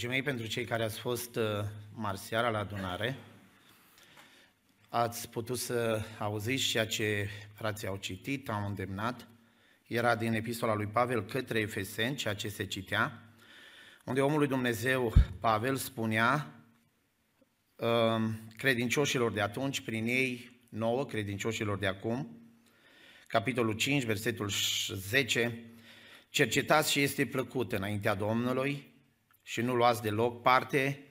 [0.00, 1.44] Dragii mei, pentru cei care ați fost uh,
[1.94, 3.16] marseara la adunare,
[4.88, 9.28] ați putut să auziți ceea ce frații au citit, au îndemnat.
[9.86, 13.22] Era din epistola lui Pavel către Efeseni, ceea ce se citea,
[14.04, 16.54] unde omul lui Dumnezeu, Pavel, spunea
[17.76, 17.88] uh,
[18.56, 22.40] credincioșilor de atunci, prin ei nouă, credincioșilor de acum,
[23.26, 24.50] capitolul 5, versetul
[24.94, 25.58] 10,
[26.28, 28.89] cercetați și este plăcut înaintea Domnului,
[29.50, 31.06] și nu luați deloc parte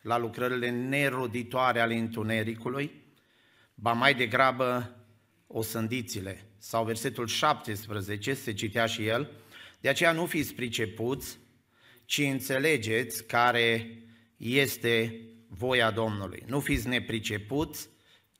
[0.00, 2.90] la lucrările neroditoare ale întunericului,
[3.74, 4.96] ba mai degrabă
[5.46, 6.44] o sândițile.
[6.58, 9.30] Sau versetul 17 se citea și el,
[9.80, 11.38] de aceea nu fiți pricepuți,
[12.04, 13.98] ci înțelegeți care
[14.36, 16.42] este voia Domnului.
[16.46, 17.88] Nu fiți nepricepuți,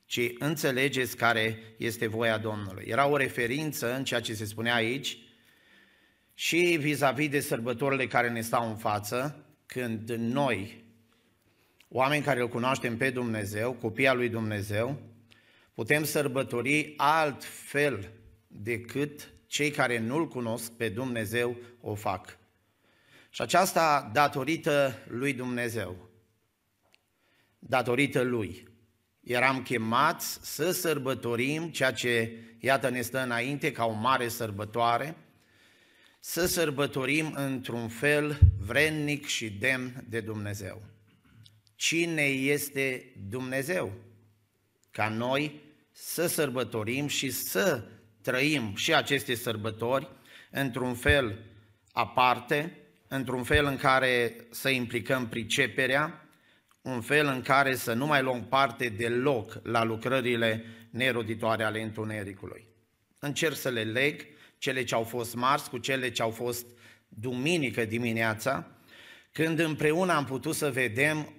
[0.05, 2.85] ci înțelegeți care este voia Domnului.
[2.87, 5.17] Era o referință în ceea ce se spunea aici
[6.41, 10.83] și vis-a-vis de sărbătorile care ne stau în față, când noi,
[11.87, 15.01] oameni care îl cunoaștem pe Dumnezeu, copia lui Dumnezeu,
[15.73, 18.11] putem sărbători altfel
[18.47, 22.37] decât cei care nu-L cunosc pe Dumnezeu o fac.
[23.29, 26.09] Și aceasta datorită lui Dumnezeu,
[27.59, 28.67] datorită lui.
[29.23, 35.15] Eram chemați să sărbătorim ceea ce, iată, ne stă înainte ca o mare sărbătoare–
[36.23, 40.81] să sărbătorim într-un fel vrednic și demn de Dumnezeu.
[41.75, 43.91] Cine este Dumnezeu?
[44.91, 45.61] Ca noi
[45.91, 47.83] să sărbătorim și să
[48.21, 50.09] trăim și aceste sărbători
[50.51, 51.39] într-un fel
[51.91, 52.77] aparte,
[53.07, 56.27] într-un fel în care să implicăm priceperea,
[56.81, 62.67] un fel în care să nu mai luăm parte deloc la lucrările neroditoare ale întunericului.
[63.19, 64.25] Încerc să le leg
[64.61, 66.65] cele ce au fost marți cu cele ce au fost
[67.07, 68.67] duminică dimineața,
[69.31, 71.33] când împreună am putut să vedem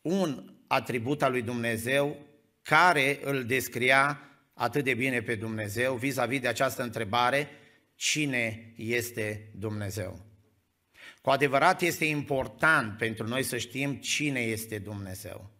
[0.00, 2.16] un atribut al lui Dumnezeu
[2.62, 4.20] care îl descria
[4.54, 7.48] atât de bine pe Dumnezeu vis-a-vis de această întrebare,
[7.94, 10.24] cine este Dumnezeu?
[11.20, 15.50] Cu adevărat este important pentru noi să știm cine este Dumnezeu.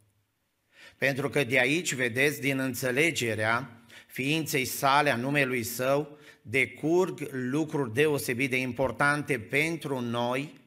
[0.98, 8.50] Pentru că de aici, vedeți, din înțelegerea ființei sale, a numelui său, decurg lucruri deosebit
[8.50, 10.60] de importante pentru noi,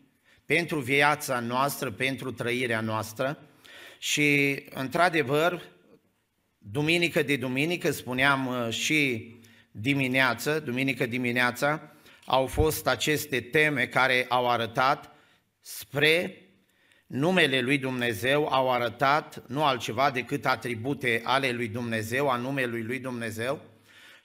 [0.45, 3.37] pentru viața noastră, pentru trăirea noastră.
[3.99, 5.61] Și, într-adevăr,
[6.57, 9.31] duminică de duminică, spuneam uh, și
[9.71, 11.91] dimineață, duminică dimineața,
[12.25, 15.15] au fost aceste teme care au arătat
[15.61, 16.41] spre
[17.07, 22.99] numele lui Dumnezeu, au arătat nu altceva decât atribute ale lui Dumnezeu, a numelui lui
[22.99, 23.61] Dumnezeu,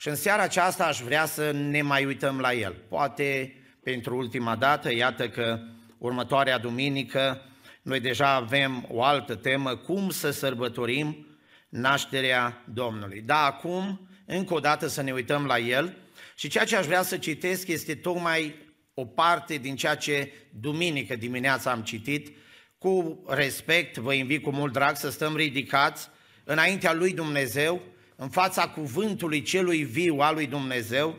[0.03, 2.75] și în seara aceasta aș vrea să ne mai uităm la el.
[2.89, 5.61] Poate pentru ultima dată, iată că
[5.99, 7.43] următoarea duminică
[7.83, 11.27] noi deja avem o altă temă, cum să sărbătorim
[11.69, 13.21] nașterea Domnului.
[13.21, 15.97] Da, acum, încă o dată să ne uităm la el
[16.37, 18.55] și ceea ce aș vrea să citesc este tocmai
[18.95, 22.37] o parte din ceea ce duminică dimineața am citit.
[22.79, 26.09] Cu respect, vă invit cu mult drag să stăm ridicați
[26.45, 27.83] înaintea lui Dumnezeu,
[28.23, 31.17] în fața cuvântului celui viu al lui Dumnezeu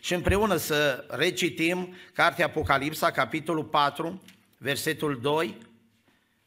[0.00, 4.22] și împreună să recitim Cartea Apocalipsa, capitolul 4,
[4.58, 5.56] versetul 2,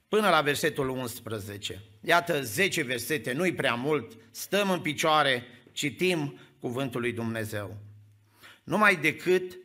[0.08, 1.81] până la versetul 11.
[2.02, 7.78] Iată 10 versete, nu-i prea mult, stăm în picioare, citim cuvântul lui Dumnezeu.
[8.64, 9.58] Numai decât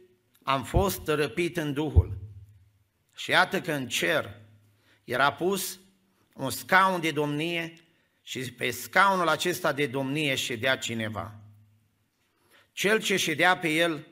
[0.42, 2.16] am fost răpit în Duhul.
[3.16, 4.36] Și iată că în cer
[5.04, 5.78] era pus
[6.34, 7.83] un scaun de domnie
[8.26, 11.34] și pe scaunul acesta de domnie ședea cineva.
[12.72, 14.06] Cel ce ședea pe el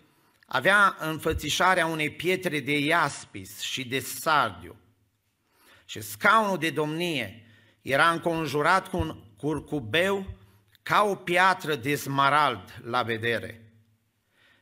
[0.46, 4.76] avea înfățișarea unei pietre de iaspis și de sardiu.
[5.84, 7.46] Și scaunul de domnie
[7.82, 10.38] era înconjurat cu un curcubeu
[10.82, 13.72] ca o piatră de smarald la vedere.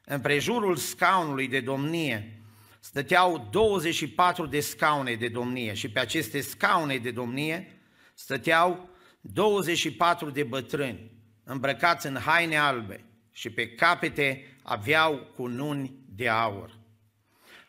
[0.05, 2.43] În prejurul scaunului de domnie
[2.81, 7.81] stăteau 24 de scaune de domnie și pe aceste scaune de domnie
[8.15, 8.90] stăteau
[9.21, 11.11] 24 de bătrâni
[11.45, 16.79] îmbrăcați în haine albe și pe capete aveau cununi de aur.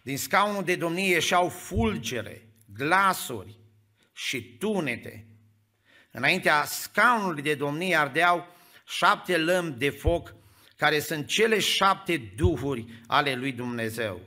[0.03, 3.59] Din scaunul de domnie ieșeau fulgere, glasuri
[4.13, 5.25] și tunete.
[6.11, 8.47] Înaintea scaunului de domnie ardeau
[8.87, 10.35] șapte lămpi de foc,
[10.75, 14.21] care sunt cele șapte duhuri ale lui Dumnezeu.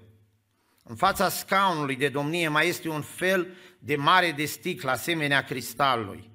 [0.83, 6.34] În fața scaunului de domnie mai este un fel de mare de sticlă, asemenea cristalului.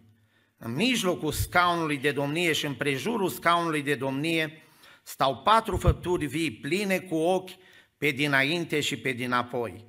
[0.61, 4.63] În mijlocul scaunului de domnie și în prejurul scaunului de domnie
[5.03, 7.49] stau patru făpturi vii, pline cu ochi
[7.97, 9.85] pe dinainte și pe dinapoi.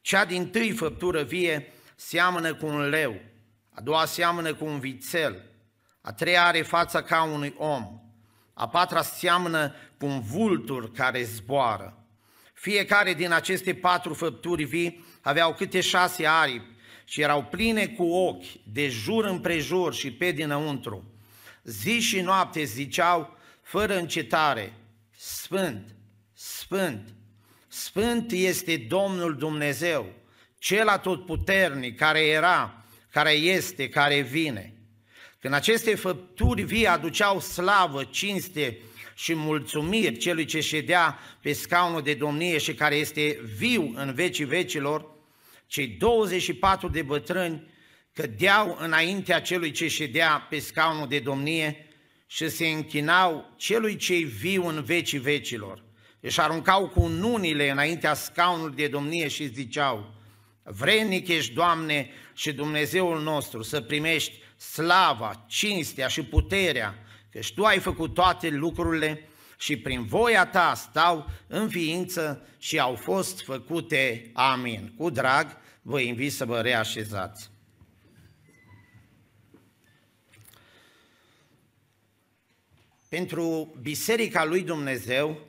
[0.00, 3.20] Cea din tâi făptură vie seamănă cu un leu,
[3.70, 5.50] a doua seamănă cu un vițel,
[6.00, 8.00] a treia are fața ca unui om,
[8.54, 12.06] a patra seamănă cu un vultur care zboară.
[12.52, 16.75] Fiecare din aceste patru făpturi vii aveau câte șase aripi
[17.08, 21.04] și erau pline cu ochi de jur împrejur și pe dinăuntru.
[21.62, 24.72] Zi și noapte ziceau fără încetare,
[25.16, 25.94] Sfânt,
[26.32, 27.14] Sfânt,
[27.68, 30.06] Sfânt este Domnul Dumnezeu,
[30.58, 34.74] Cel atotputernic care era, care este, care vine.
[35.38, 38.78] Când aceste făpturi vii aduceau slavă, cinste
[39.14, 44.44] și mulțumiri celui ce ședea pe scaunul de domnie și care este viu în vecii
[44.44, 45.15] vecilor,
[45.66, 47.74] cei 24 de bătrâni
[48.12, 51.88] cădeau înaintea celui ce ședea pe scaunul de domnie
[52.26, 55.84] și se închinau celui ce viu în vecii vecilor.
[56.20, 60.14] Își aruncau cu nunile înaintea scaunului de domnie și ziceau,
[60.62, 66.94] Vrednic ești, Doamne, și Dumnezeul nostru, să primești slava, cinstea și puterea,
[67.30, 72.94] căci Tu ai făcut toate lucrurile și prin voia Ta stau în ființă și au
[72.94, 74.30] fost făcute.
[74.32, 74.94] Amin.
[74.96, 77.50] Cu drag, vă invit să vă reașezați.
[83.08, 85.40] Pentru Biserica lui Dumnezeu,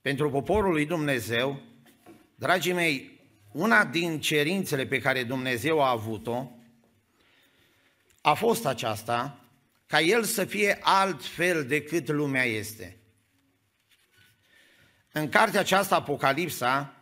[0.00, 1.60] pentru poporul lui Dumnezeu,
[2.34, 3.20] dragii mei,
[3.52, 6.50] una din cerințele pe care Dumnezeu a avut-o
[8.20, 9.43] a fost aceasta,
[9.86, 12.96] ca el să fie altfel decât lumea este.
[15.12, 16.96] În cartea aceasta, Apocalipsa,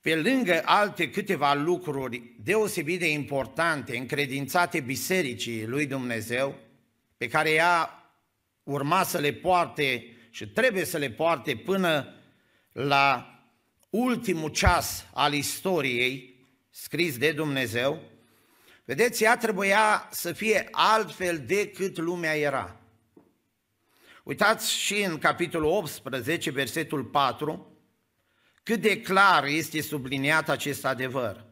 [0.00, 6.58] pe lângă alte câteva lucruri deosebit de importante, încredințate bisericii lui Dumnezeu,
[7.16, 8.04] pe care ea
[8.62, 12.14] urma să le poarte și trebuie să le poarte până
[12.72, 13.30] la
[13.90, 16.36] ultimul ceas al istoriei
[16.70, 18.02] scris de Dumnezeu,
[18.86, 22.80] vedeți, ea trebuia să fie altfel decât lumea era.
[24.24, 27.78] Uitați și în capitolul 18, versetul 4,
[28.62, 31.44] cât de clar este subliniat acest adevăr.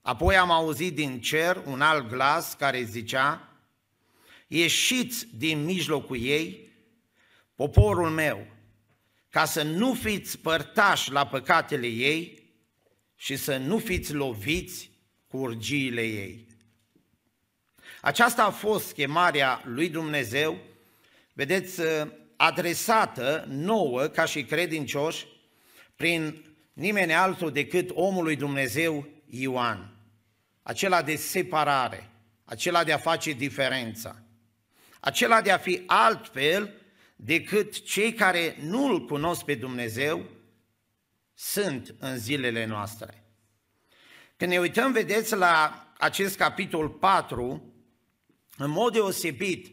[0.00, 3.48] Apoi am auzit din cer un alt glas care zicea,
[4.46, 6.72] ieșiți din mijlocul ei,
[7.54, 8.46] poporul meu,
[9.28, 12.52] ca să nu fiți părtași la păcatele ei
[13.16, 14.90] și să nu fiți loviți
[15.26, 16.46] cu urgiile ei.
[18.06, 20.58] Aceasta a fost chemarea lui Dumnezeu,
[21.32, 21.80] vedeți,
[22.36, 25.26] adresată nouă ca și credincioși
[25.96, 29.96] prin nimeni altul decât omul lui Dumnezeu Ioan.
[30.62, 32.10] Acela de separare,
[32.44, 34.22] acela de a face diferența,
[35.00, 36.74] acela de a fi altfel
[37.16, 40.24] decât cei care nu îl cunosc pe Dumnezeu
[41.34, 43.24] sunt în zilele noastre.
[44.36, 47.70] Când ne uităm, vedeți, la acest capitol 4,
[48.56, 49.72] în mod deosebit,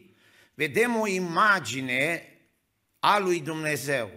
[0.54, 2.28] vedem o imagine
[2.98, 4.10] a lui Dumnezeu.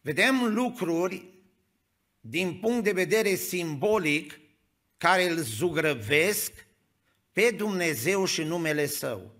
[0.00, 1.24] Vedem lucruri
[2.20, 4.40] din punct de vedere simbolic
[4.98, 6.66] care îl zugrăvesc
[7.32, 9.34] pe Dumnezeu și numele Său.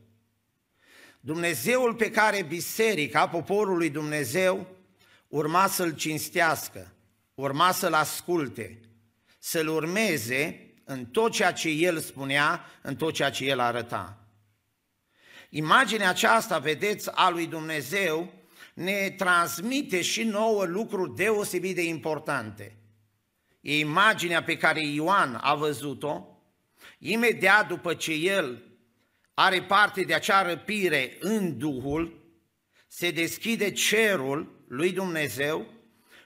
[1.21, 4.67] Dumnezeul pe care biserica, poporul lui Dumnezeu,
[5.29, 6.93] urma să-L cinstească,
[7.35, 8.81] urma să-L asculte,
[9.39, 14.27] să-L urmeze în tot ceea ce El spunea, în tot ceea ce El arăta.
[15.51, 18.33] Imaginea aceasta, vedeți, a lui Dumnezeu,
[18.75, 22.77] ne transmite și nouă lucruri deosebit de importante.
[23.61, 26.27] E imaginea pe care Ioan a văzut-o,
[26.99, 28.63] imediat după ce el
[29.35, 32.21] are parte de acea răpire în Duhul,
[32.89, 35.67] se deschide cerul lui Dumnezeu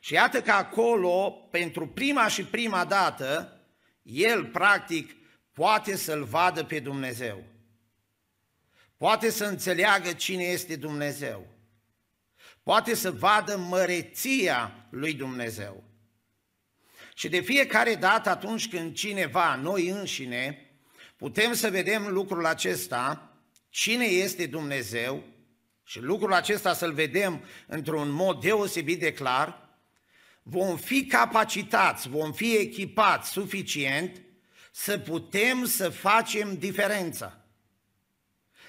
[0.01, 3.56] și iată că acolo, pentru prima și prima dată,
[4.07, 5.17] el practic
[5.53, 7.45] poate să-L vadă pe Dumnezeu.
[8.97, 11.47] Poate să înțeleagă cine este Dumnezeu.
[12.63, 15.85] Poate să vadă măreția lui Dumnezeu.
[17.15, 20.71] Și de fiecare dată atunci când cineva, noi înșine,
[21.17, 23.37] putem să vedem lucrul acesta,
[23.69, 25.25] cine este Dumnezeu,
[25.85, 29.66] și lucrul acesta să-l vedem într-un mod deosebit de clar,
[30.49, 34.23] vom fi capacitați, vom fi echipați suficient
[34.73, 37.45] să putem să facem diferența,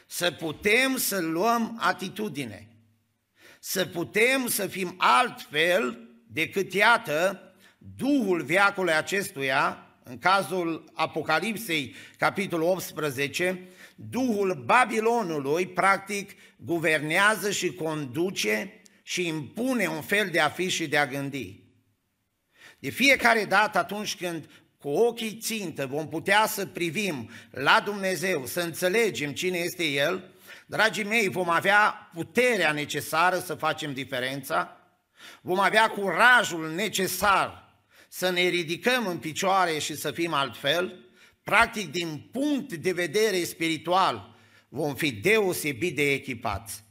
[0.05, 2.67] să putem să luăm atitudine,
[3.59, 7.41] să putem să fim altfel decât, iată,
[7.77, 19.27] Duhul viacului acestuia în cazul Apocalipsei, capitolul 18, Duhul Babilonului, practic, guvernează și conduce și
[19.27, 21.66] impune un fel de a fi și de a gândi.
[22.79, 28.59] De fiecare dată atunci când cu ochii țintă vom putea să privim la Dumnezeu, să
[28.59, 30.31] înțelegem cine este El,
[30.65, 34.77] dragii mei, vom avea puterea necesară să facem diferența,
[35.41, 37.67] vom avea curajul necesar
[38.07, 41.05] să ne ridicăm în picioare și să fim altfel,
[41.43, 44.35] practic din punct de vedere spiritual
[44.69, 46.83] vom fi deosebit de echipați.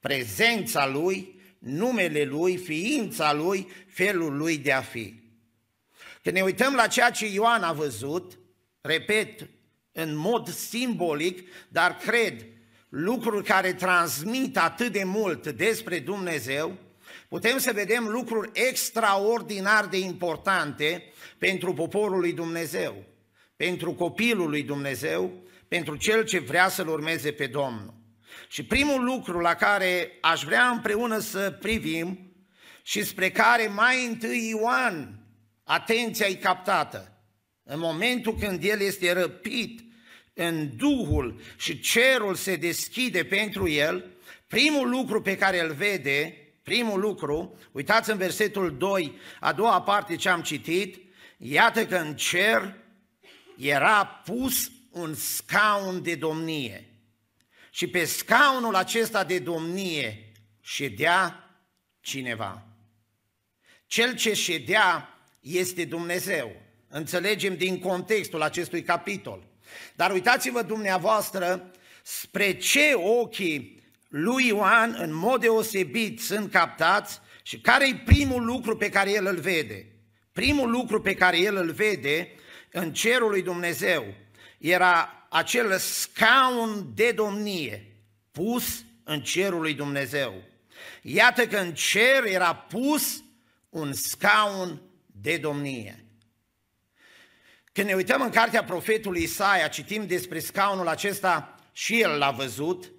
[0.00, 5.14] Prezența Lui, numele Lui, ființa Lui, felul Lui de a fi.
[6.22, 8.38] Când ne uităm la ceea ce Ioan a văzut,
[8.80, 9.48] repet,
[9.92, 12.46] în mod simbolic, dar cred,
[12.88, 16.76] lucruri care transmit atât de mult despre Dumnezeu,
[17.28, 23.04] putem să vedem lucruri extraordinar de importante pentru poporul lui Dumnezeu,
[23.56, 25.32] pentru copilul lui Dumnezeu,
[25.68, 27.99] pentru cel ce vrea să-L urmeze pe Domnul.
[28.52, 32.32] Și primul lucru la care aș vrea împreună să privim
[32.82, 35.24] și spre care mai întâi Ioan
[35.64, 37.22] atenția e captată.
[37.62, 39.80] În momentul când el este răpit
[40.34, 44.04] în Duhul și cerul se deschide pentru el,
[44.46, 50.16] primul lucru pe care îl vede, primul lucru, uitați în versetul 2, a doua parte
[50.16, 50.96] ce am citit,
[51.36, 52.74] iată că în cer
[53.56, 56.89] era pus un scaun de domnie.
[57.80, 61.50] Și pe scaunul acesta de domnie ședea
[62.00, 62.66] cineva.
[63.86, 66.52] Cel ce ședea este Dumnezeu.
[66.88, 69.46] Înțelegem din contextul acestui capitol.
[69.94, 71.70] Dar uitați-vă dumneavoastră
[72.02, 78.76] spre ce ochii lui Ioan în mod deosebit sunt captați și care e primul lucru
[78.76, 79.86] pe care el îl vede.
[80.32, 82.28] Primul lucru pe care el îl vede
[82.72, 84.14] în cerul lui Dumnezeu
[84.58, 87.96] era acel scaun de domnie
[88.30, 90.34] pus în cerul lui Dumnezeu.
[91.02, 93.22] Iată că în cer era pus
[93.68, 96.04] un scaun de domnie.
[97.72, 102.92] Când ne uităm în cartea profetului Isaia, citim despre scaunul acesta și el l-a văzut,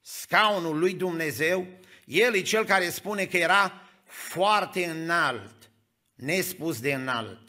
[0.00, 1.66] scaunul lui Dumnezeu,
[2.04, 5.70] el e cel care spune că era foarte înalt,
[6.14, 7.43] nespus de înalt.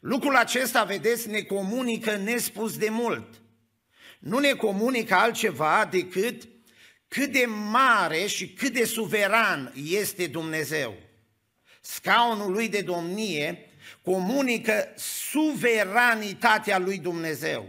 [0.00, 3.40] Lucrul acesta, vedeți, ne comunică nespus de mult.
[4.18, 6.48] Nu ne comunică altceva decât
[7.08, 10.94] cât de mare și cât de suveran este Dumnezeu
[11.80, 13.70] scaunul lui de domnie,
[14.02, 17.66] comunică suveranitatea lui Dumnezeu.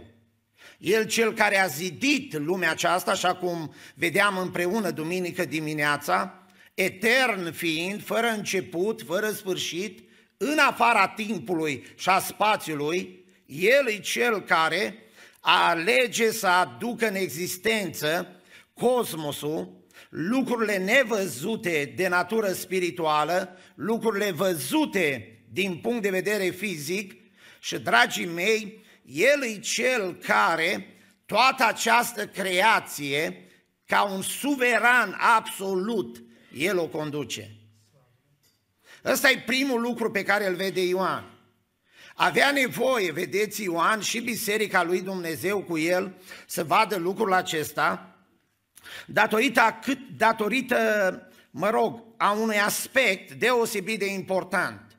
[0.78, 8.04] El cel care a zidit lumea aceasta, așa cum vedeam împreună duminică dimineața, etern fiind,
[8.04, 10.08] fără început, fără sfârșit,
[10.44, 14.94] în afara timpului și a spațiului, El e cel care
[15.40, 18.40] alege să aducă în existență
[18.74, 27.14] cosmosul, lucrurile nevăzute de natură spirituală, lucrurile văzute din punct de vedere fizic
[27.60, 30.86] și, dragii mei, El e Cel care
[31.26, 33.46] toată această creație,
[33.86, 36.22] ca un suveran absolut,
[36.52, 37.61] El o conduce.
[39.04, 41.32] Ăsta e primul lucru pe care îl vede Ioan.
[42.14, 46.14] Avea nevoie, vedeți Ioan și Biserica lui Dumnezeu cu el
[46.46, 48.16] să vadă lucrul acesta,
[49.06, 50.76] datorită, cât, datorită,
[51.50, 54.96] mă rog, a unui aspect deosebit de important.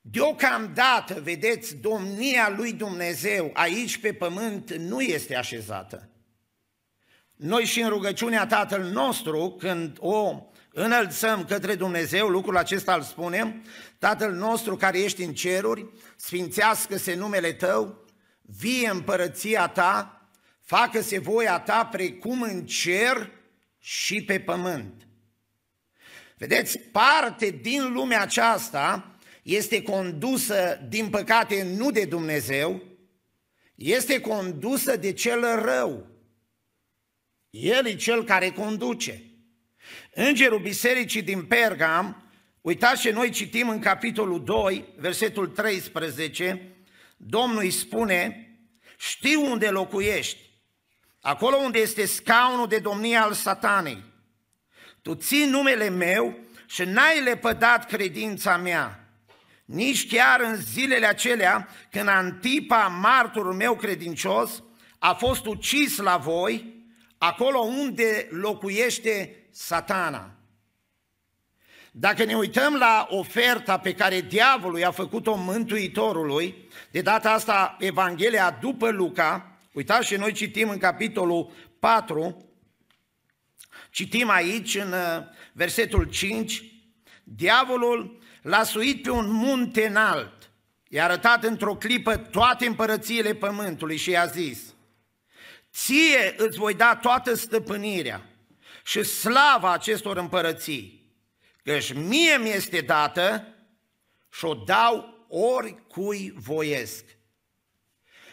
[0.00, 6.08] Deocamdată, vedeți, domnia lui Dumnezeu aici pe pământ nu este așezată.
[7.36, 10.42] Noi și în rugăciunea Tatăl nostru, când o
[10.78, 13.64] înălțăm către Dumnezeu, lucrul acesta îl spunem,
[13.98, 18.04] Tatăl nostru care ești în ceruri, sfințească-se numele Tău,
[18.42, 20.28] vie împărăția Ta,
[20.60, 23.30] facă-se voia ta precum în cer
[23.78, 25.08] și pe pământ.
[26.36, 32.82] Vedeți, parte din lumea aceasta este condusă, din păcate, nu de Dumnezeu,
[33.74, 36.06] este condusă de cel rău.
[37.50, 39.25] El e cel care conduce.
[40.18, 42.22] Îngerul bisericii din Pergam,
[42.60, 46.76] uitați ce noi citim în capitolul 2, versetul 13,
[47.16, 48.50] Domnul îi spune,
[48.98, 50.38] știu unde locuiești,
[51.20, 54.04] acolo unde este scaunul de domnie al satanei.
[55.02, 59.10] Tu ții numele meu și n-ai lepădat credința mea,
[59.64, 64.62] nici chiar în zilele acelea când Antipa, marturul meu credincios,
[64.98, 66.84] a fost ucis la voi,
[67.18, 70.30] acolo unde locuiește satana.
[71.92, 78.50] Dacă ne uităm la oferta pe care diavolul i-a făcut-o Mântuitorului, de data asta Evanghelia
[78.60, 82.44] după Luca, Uitați și noi citim în capitolul 4,
[83.90, 85.22] citim aici în uh,
[85.52, 86.64] versetul 5,
[87.24, 90.50] diavolul l-a suit pe un munte înalt,
[90.88, 94.58] i-a arătat într-o clipă toate împărățiile pământului și i-a zis,
[95.72, 98.35] ție îți voi da toată stăpânirea
[98.86, 101.12] și slava acestor împărății,
[101.62, 103.54] căci mie mi este dată
[104.32, 107.04] și o dau oricui voiesc.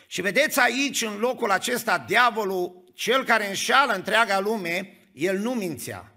[0.07, 6.15] Și vedeți aici, în locul acesta, diavolul, cel care înșală întreaga lume, el nu mințea.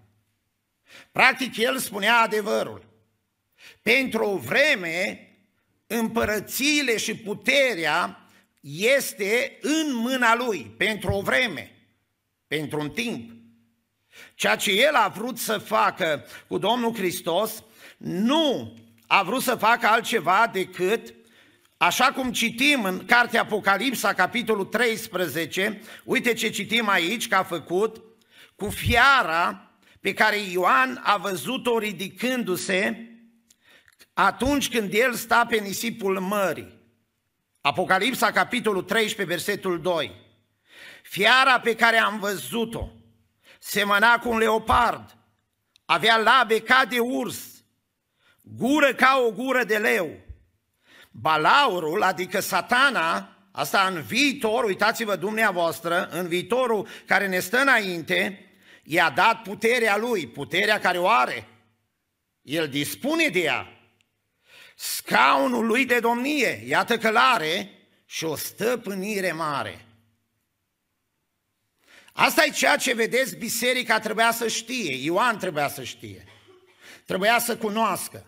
[1.13, 2.89] Practic, el spunea adevărul.
[3.83, 5.31] Pentru o vreme,
[5.87, 8.29] împărățiile și puterea
[8.61, 11.89] este în mâna lui, pentru o vreme,
[12.47, 13.36] pentru un timp.
[14.37, 17.63] Ceea ce el a vrut să facă cu Domnul Hristos,
[17.97, 18.77] nu
[19.07, 21.15] a vrut să facă altceva decât,
[21.77, 28.03] așa cum citim în cartea Apocalipsa, capitolul 13, uite ce citim aici că a făcut,
[28.57, 33.11] cu fiara pe care Ioan a văzut-o ridicându-se
[34.13, 36.79] atunci când el sta pe nisipul mării.
[37.61, 40.13] Apocalipsa, capitolul 13, versetul 2.
[41.03, 42.91] Fiara pe care am văzut-o
[43.69, 45.17] semăna cu un leopard,
[45.85, 47.39] avea labe ca de urs,
[48.43, 50.11] gură ca o gură de leu.
[51.11, 58.51] Balaurul, adică satana, asta în viitor, uitați-vă dumneavoastră, în viitorul care ne stă înainte,
[58.83, 61.49] i-a dat puterea lui, puterea care o are.
[62.43, 63.67] El dispune de ea.
[64.75, 67.71] Scaunul lui de domnie, iată că l-are
[68.05, 69.86] și o stăpânire mare.
[72.19, 76.25] Asta e ceea ce vedeți, biserica trebuia să știe, Ioan trebuia să știe,
[77.05, 78.27] trebuia să cunoască.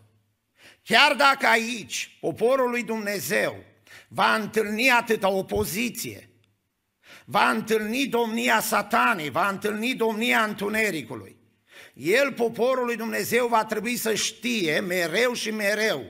[0.82, 3.64] Chiar dacă aici poporul lui Dumnezeu
[4.08, 6.30] va întâlni atâta opoziție,
[7.24, 11.36] va întâlni domnia satanei, va întâlni domnia întunericului,
[11.92, 16.04] el, poporul lui Dumnezeu, va trebui să știe mereu și mereu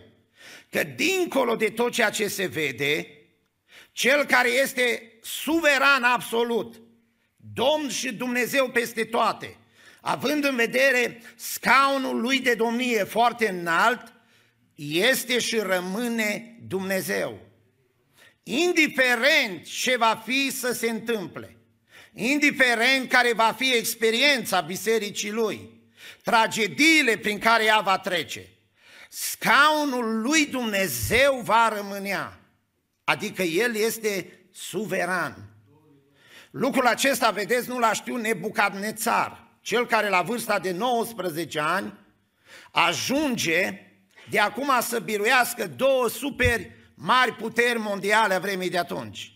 [0.71, 3.07] că dincolo de tot ceea ce se vede,
[3.93, 6.81] cel care este suveran absolut,
[7.41, 9.57] Domn și Dumnezeu peste toate,
[10.01, 14.13] având în vedere scaunul lui de domnie foarte înalt,
[14.75, 17.47] este și rămâne Dumnezeu.
[18.43, 21.57] Indiferent ce va fi să se întâmple,
[22.15, 25.81] indiferent care va fi experiența bisericii lui,
[26.23, 28.49] tragediile prin care ea va trece,
[29.09, 32.41] scaunul lui Dumnezeu va rămânea,
[33.05, 35.48] adică El este suveran.
[36.51, 41.99] Lucrul acesta, vedeți, nu l-a știut Nebucadnețar, cel care la vârsta de 19 ani
[42.73, 43.83] ajunge
[44.31, 46.61] de acum să biruiască două super
[46.95, 49.33] mari puteri mondiale a vremii de atunci.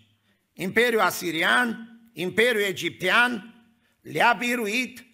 [0.53, 3.55] Imperiul Asirian, Imperiul Egiptean,
[4.01, 5.05] le-a biruit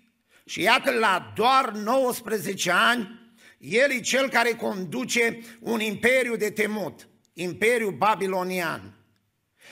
[0.45, 7.09] și iată la doar 19 ani, el e cel care conduce un imperiu de temut,
[7.33, 8.98] Imperiul Babilonian.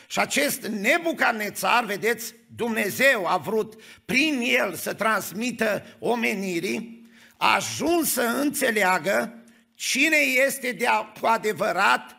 [0.06, 8.22] Și acest Nebucanețar, vedeți, Dumnezeu a vrut prin el să transmită omenirii, a ajuns să
[8.22, 10.16] înțeleagă cine
[10.46, 10.86] este de
[11.20, 12.16] cu adevărat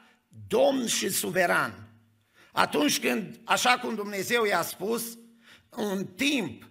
[0.47, 1.87] domn și suveran.
[2.51, 5.17] Atunci când, așa cum Dumnezeu i-a spus,
[5.75, 6.63] un timp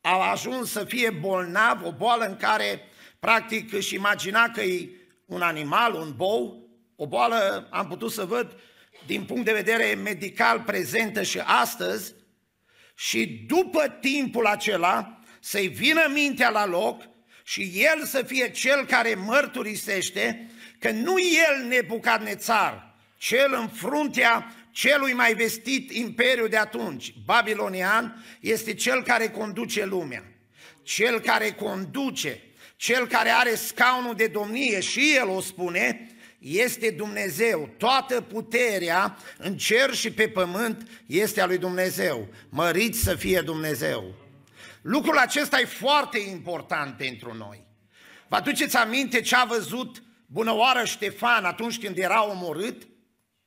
[0.00, 2.80] a ajuns să fie bolnav, o boală în care
[3.18, 4.88] practic își imagina că e
[5.26, 8.56] un animal, un bou, o boală, am putut să văd,
[9.10, 12.14] din punct de vedere medical prezentă și astăzi,
[12.94, 17.02] și după timpul acela să-i vină mintea la loc
[17.44, 25.12] și el să fie cel care mărturisește că nu el Nebucadnețar, cel în fruntea celui
[25.12, 30.22] mai vestit imperiu de atunci, babilonian, este cel care conduce lumea,
[30.82, 32.42] cel care conduce,
[32.76, 36.09] cel care are scaunul de domnie și el o spune,
[36.40, 37.70] este Dumnezeu.
[37.76, 42.28] Toată puterea în cer și pe pământ este a lui Dumnezeu.
[42.48, 44.14] Măriți să fie Dumnezeu.
[44.82, 47.66] Lucrul acesta e foarte important pentru noi.
[48.28, 52.88] Vă aduceți aminte ce a văzut bunăoară Ștefan atunci când era omorât?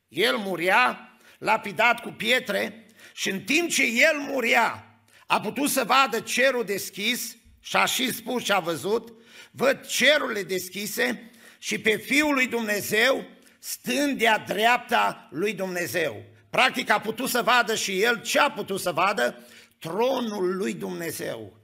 [0.08, 0.99] El muria,
[1.38, 4.86] lapidat cu pietre și în timp ce el muria,
[5.27, 9.13] a putut să vadă cerul deschis și a și spus ce a văzut,
[9.51, 11.32] văd cerurile deschise
[11.63, 13.26] și pe Fiul lui Dumnezeu
[13.60, 16.23] stând de-a dreapta lui Dumnezeu.
[16.49, 19.45] Practic a putut să vadă și el ce a putut să vadă?
[19.80, 21.58] Tronul lui Dumnezeu.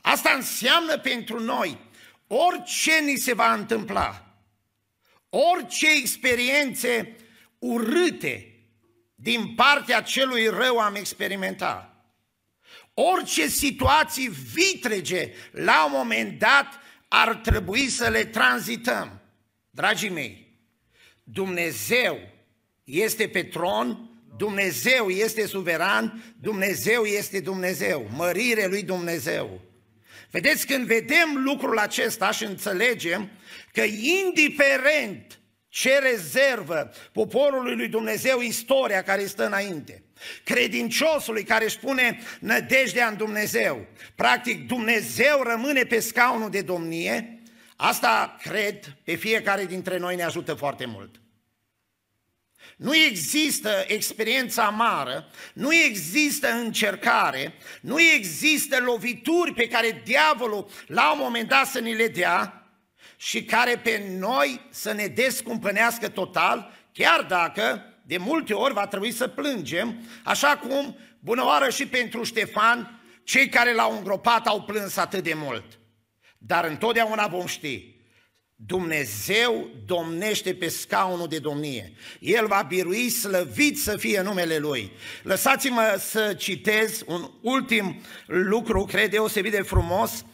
[0.00, 1.90] Asta înseamnă pentru noi
[2.26, 4.36] orice ni se va întâmpla,
[5.28, 7.16] orice experiențe
[7.58, 8.64] urâte
[9.14, 12.04] din partea celui rău am experimentat,
[12.94, 16.81] orice situații vitrege la un moment dat
[17.14, 19.20] ar trebui să le tranzităm.
[19.70, 20.58] Dragii mei,
[21.24, 22.18] Dumnezeu
[22.84, 29.60] este pe tron, Dumnezeu este suveran, Dumnezeu este Dumnezeu, mărire lui Dumnezeu.
[30.30, 33.30] Vedeți, când vedem lucrul acesta și înțelegem
[33.72, 40.02] că indiferent ce rezervă poporului lui Dumnezeu istoria care stă înainte,
[40.44, 47.42] credinciosului care își pune nădejdea în Dumnezeu, practic Dumnezeu rămâne pe scaunul de domnie,
[47.76, 51.20] asta cred pe fiecare dintre noi ne ajută foarte mult.
[52.76, 61.18] Nu există experiență amară, nu există încercare, nu există lovituri pe care diavolul la un
[61.20, 62.66] moment dat să ni le dea
[63.16, 69.12] și care pe noi să ne descumpănească total, chiar dacă de multe ori va trebui
[69.12, 74.96] să plângem, așa cum, bună oară și pentru Ștefan, cei care l-au îngropat au plâns
[74.96, 75.64] atât de mult.
[76.38, 77.92] Dar întotdeauna vom ști
[78.66, 81.92] Dumnezeu domnește pe scaunul de domnie.
[82.20, 84.92] El va birui slăvit să fie numele Lui.
[85.22, 90.31] Lăsați-mă să citez un ultim lucru, cred deosebit de frumos, uh,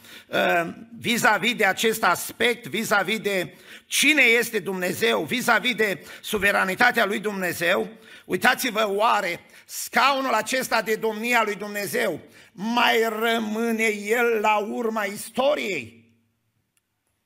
[0.99, 3.53] vis-a-vis de acest aspect, vis-a-vis de
[3.85, 7.89] cine este Dumnezeu, vis-a-vis de suveranitatea lui Dumnezeu.
[8.25, 15.99] Uitați-vă oare, scaunul acesta de domnie a lui Dumnezeu mai rămâne el la urma istoriei?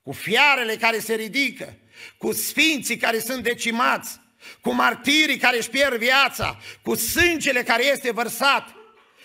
[0.04, 1.74] cu fiarele care se ridică,
[2.18, 4.20] cu sfinții care sunt decimați,
[4.62, 8.76] cu martirii care își pierd viața, cu sângele care este vărsat,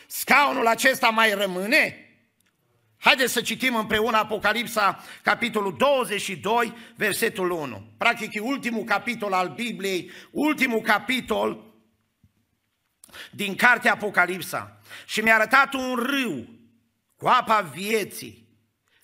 [0.07, 2.08] scaunul acesta mai rămâne?
[2.99, 7.93] Haideți să citim împreună Apocalipsa, capitolul 22, versetul 1.
[7.99, 11.65] Practic e ultimul capitol al Bibliei, ultimul capitol
[13.31, 14.81] din cartea Apocalipsa.
[15.07, 16.49] Și mi-a arătat un râu
[17.17, 18.49] cu apa vieții,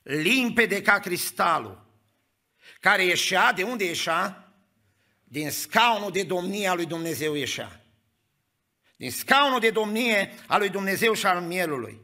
[0.02, 1.84] limpede ca cristalul,
[2.80, 4.52] care ieșea, de unde ieșea?
[5.24, 7.84] Din scaunul de domnie al lui Dumnezeu ieșea.
[8.96, 12.00] Din scaunul de domnie al lui Dumnezeu și al mielului.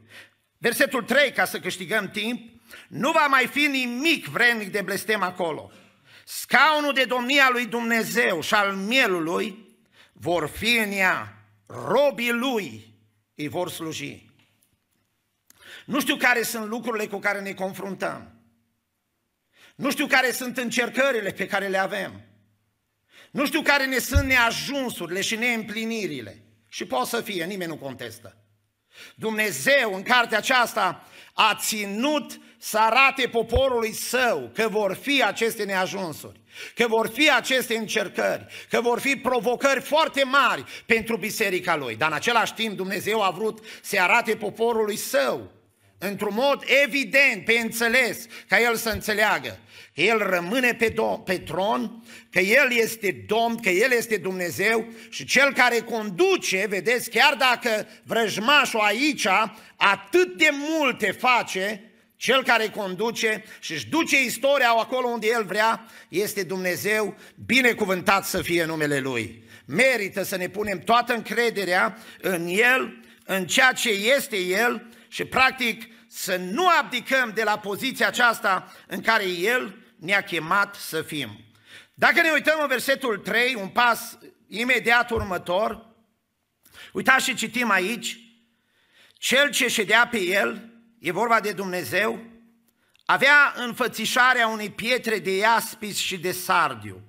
[0.61, 5.71] Versetul 3, ca să câștigăm timp, nu va mai fi nimic vrednic de blestem acolo.
[6.25, 9.75] Scaunul de domnie al lui Dumnezeu și al mielului
[10.13, 11.45] vor fi în ea.
[11.65, 12.93] Robii lui
[13.35, 14.29] îi vor sluji.
[15.85, 18.35] Nu știu care sunt lucrurile cu care ne confruntăm.
[19.75, 22.21] Nu știu care sunt încercările pe care le avem.
[23.31, 26.43] Nu știu care ne sunt neajunsurile și neîmplinirile.
[26.67, 28.40] Și pot să fie, nimeni nu contestă.
[29.15, 36.39] Dumnezeu în cartea aceasta a ținut să arate poporului său că vor fi aceste neajunsuri,
[36.75, 41.95] că vor fi aceste încercări, că vor fi provocări foarte mari pentru biserica lui.
[41.95, 45.51] Dar în același timp Dumnezeu a vrut să arate poporului său
[46.03, 49.59] într-un mod evident, pe înțeles, ca el să înțeleagă
[49.95, 54.87] că el rămâne pe, do- pe tron, că el este Domn, că el este Dumnezeu
[55.09, 59.27] și cel care conduce, vedeți, chiar dacă vrăjmașul aici
[59.75, 61.83] atât de multe face,
[62.15, 68.41] cel care conduce și își duce istoria acolo unde El vrea, este Dumnezeu, binecuvântat să
[68.41, 69.43] fie numele Lui.
[69.65, 75.90] Merită să ne punem toată încrederea în El, în ceea ce este El și practic
[76.13, 81.29] să nu abdicăm de la poziția aceasta în care El ne-a chemat să fim.
[81.93, 85.85] Dacă ne uităm în versetul 3, un pas imediat următor,
[86.93, 88.19] uitați și citim aici,
[89.13, 90.69] cel ce ședea pe el,
[90.99, 92.19] e vorba de Dumnezeu,
[93.05, 97.01] avea înfățișarea unei pietre de iaspis și de sardiu.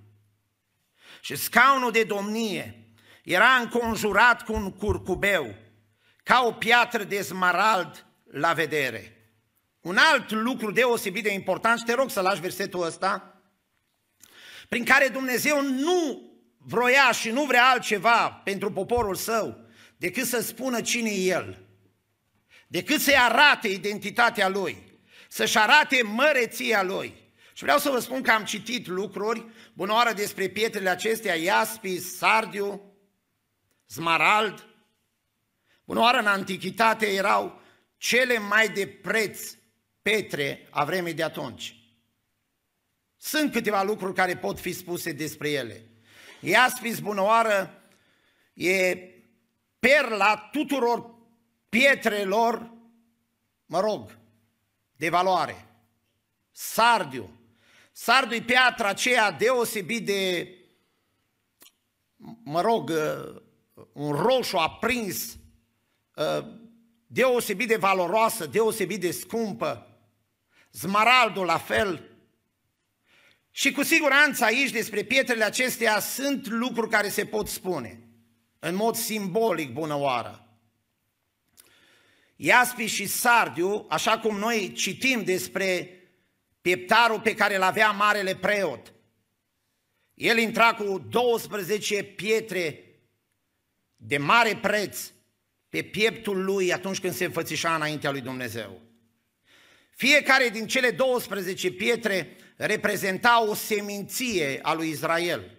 [1.20, 5.54] Și scaunul de domnie era înconjurat cu un curcubeu,
[6.22, 9.16] ca o piatră de smarald la vedere.
[9.80, 13.42] Un alt lucru deosebit de important, și te rog să lași versetul ăsta,
[14.68, 19.66] prin care Dumnezeu nu vroia și nu vrea altceva pentru poporul său
[19.96, 21.66] decât să spună cine e El,
[22.66, 27.20] decât să-i arate identitatea Lui, să-și arate măreția Lui.
[27.52, 32.16] Și vreau să vă spun că am citit lucruri, bună oară despre pietrele acestea, iaspis,
[32.16, 32.94] sardiu,
[33.86, 34.66] smarald.
[35.84, 37.61] Bună oară, în antichitate erau
[38.02, 39.54] cele mai de preț
[40.02, 41.76] Petre a vremii de atunci.
[43.16, 45.86] Sunt câteva lucruri care pot fi spuse despre ele.
[46.40, 47.82] Iaspis bunăoară
[48.54, 48.98] e
[49.78, 51.14] perla tuturor
[51.68, 52.70] pietrelor,
[53.66, 54.18] mă rog,
[54.96, 55.66] de valoare.
[56.50, 57.30] Sardiu.
[57.92, 60.54] Sardiu e piatra aceea deosebit de,
[62.42, 63.42] mă rog, uh,
[63.92, 65.36] un roșu aprins,
[66.14, 66.60] uh,
[67.12, 69.86] deosebit de valoroasă, deosebit de scumpă.
[70.70, 72.10] zmaraldul la fel.
[73.50, 78.00] Și cu siguranță aici despre pietrele acestea sunt lucruri care se pot spune,
[78.58, 80.46] în mod simbolic bună oară.
[82.36, 85.96] Iaspi și Sardiu, așa cum noi citim despre
[86.60, 88.92] pieptarul pe care îl avea marele preot.
[90.14, 92.84] El intra cu 12 pietre
[93.96, 95.12] de mare preț
[95.72, 98.80] pe pieptul lui atunci când se înfățișa înaintea lui Dumnezeu.
[99.90, 105.58] Fiecare din cele 12 pietre reprezenta o seminție a lui Israel.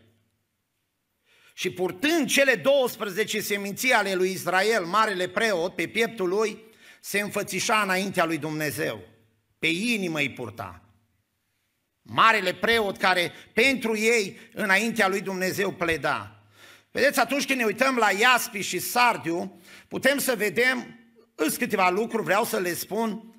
[1.54, 6.64] Și purtând cele 12 seminții ale lui Israel, marele preot, pe pieptul lui,
[7.02, 9.04] se înfățișa înaintea lui Dumnezeu.
[9.60, 10.82] Pe inimă îi purta.
[12.02, 16.33] Marele preot care pentru ei înaintea lui Dumnezeu pleda.
[16.94, 21.00] Vedeți, atunci când ne uităm la Iaspi și Sardiu, putem să vedem,
[21.36, 23.36] îs câteva lucruri, vreau să le spun,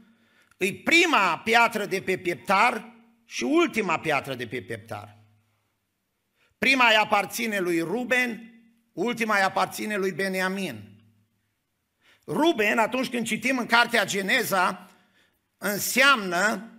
[0.56, 2.92] e prima piatră de pe pieptar
[3.24, 5.18] și ultima piatră de pe pieptar.
[6.58, 8.52] Prima îi aparține lui Ruben,
[8.92, 10.98] ultima îi aparține lui Beniamin.
[12.26, 14.90] Ruben, atunci când citim în cartea Geneza,
[15.58, 16.70] înseamnă,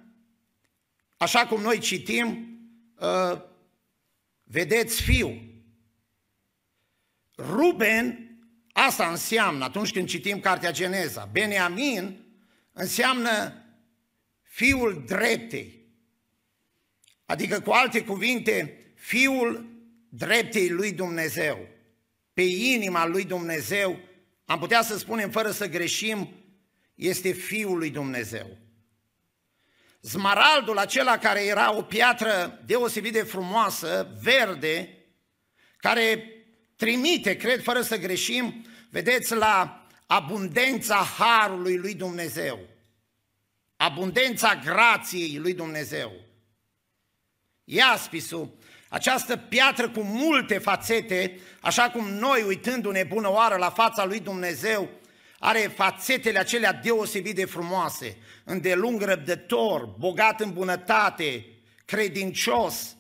[1.18, 2.58] așa cum noi citim,
[3.00, 3.42] uh,
[4.44, 5.55] vedeți fiu.
[7.38, 8.38] Ruben,
[8.72, 11.30] asta înseamnă atunci când citim cartea Geneza.
[11.32, 12.26] Beniamin
[12.72, 13.54] înseamnă
[14.42, 15.86] fiul dreptei.
[17.26, 19.70] Adică, cu alte cuvinte, fiul
[20.10, 21.68] dreptei lui Dumnezeu.
[22.34, 24.00] Pe inima lui Dumnezeu
[24.46, 26.30] am putea să spunem fără să greșim,
[26.96, 28.58] este Fiul lui Dumnezeu.
[30.02, 34.90] Zmaraldul acela care era o piatră deosebit de frumoasă, verde,
[35.78, 36.35] care
[36.76, 42.60] trimite, cred fără să greșim, vedeți, la abundența harului lui Dumnezeu,
[43.76, 46.12] abundența grației lui Dumnezeu.
[47.64, 48.58] Iaspisul
[48.90, 54.90] această piatră cu multe fațete, așa cum noi, uitându-ne bună oară la fața lui Dumnezeu,
[55.40, 61.46] are fațetele acelea deosebit de frumoase, îndelung răbdător, bogat în bunătate,
[61.86, 62.96] credincios.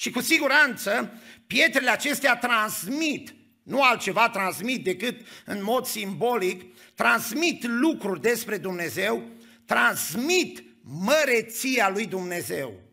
[0.00, 1.12] Și cu siguranță,
[1.46, 9.28] pietrele acestea transmit, nu altceva transmit decât în mod simbolic, transmit lucruri despre Dumnezeu,
[9.66, 12.88] transmit măreția lui Dumnezeu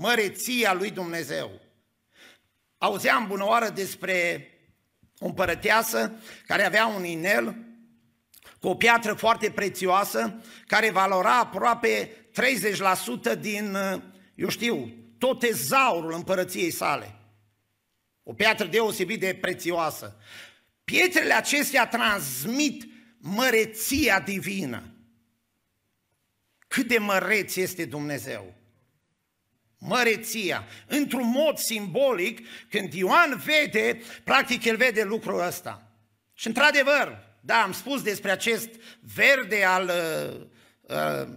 [0.00, 1.60] măreția lui Dumnezeu.
[2.78, 4.46] Auzeam bună oară despre
[5.18, 6.12] o împărăteasă
[6.46, 7.56] care avea un inel
[8.60, 12.10] cu o piatră foarte prețioasă, care valora aproape
[13.34, 13.76] 30% din,
[14.34, 17.14] eu știu, tot tezaurul împărăției sale.
[18.22, 20.16] O piatră deosebit de prețioasă.
[20.84, 22.84] Pietrele acestea transmit
[23.18, 24.94] măreția divină.
[26.68, 28.60] Cât de măreț este Dumnezeu
[29.80, 30.66] măreția.
[30.86, 35.92] Într-un mod simbolic, când Ioan vede, practic el vede lucrul ăsta.
[36.34, 38.68] Și într-adevăr, da, am spus despre acest
[39.14, 40.46] verde al, uh,
[40.80, 41.28] uh,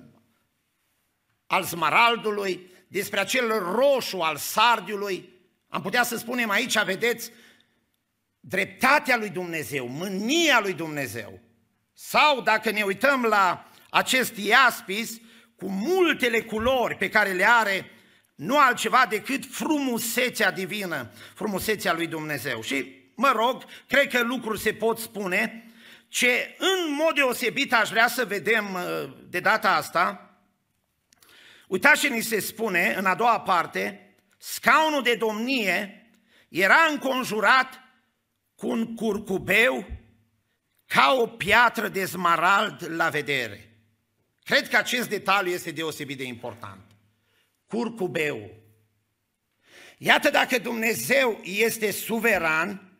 [1.47, 5.29] al smaraldului, despre acel roșu al sardiului.
[5.67, 7.31] Am putea să spunem aici, vedeți,
[8.39, 11.39] dreptatea lui Dumnezeu, mânia lui Dumnezeu.
[11.93, 15.19] Sau dacă ne uităm la acest iaspis,
[15.55, 17.91] cu multele culori pe care le are,
[18.35, 22.61] nu altceva decât frumusețea divină, frumusețea lui Dumnezeu.
[22.61, 25.71] Și mă rog, cred că lucruri se pot spune,
[26.07, 30.32] ce în mod deosebit aș vrea să vedem uh, de data asta,
[31.73, 36.07] uitați ce ni se spune în a doua parte, scaunul de domnie
[36.49, 37.79] era înconjurat
[38.55, 39.85] cu un curcubeu
[40.85, 43.77] ca o piatră de smarald la vedere.
[44.43, 46.93] Cred că acest detaliu este deosebit de important
[47.67, 48.51] curcubeu.
[49.97, 52.97] Iată dacă Dumnezeu este suveran,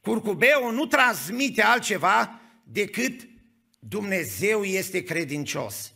[0.00, 3.28] curcubeul nu transmite altceva decât
[3.78, 5.95] Dumnezeu este credincios.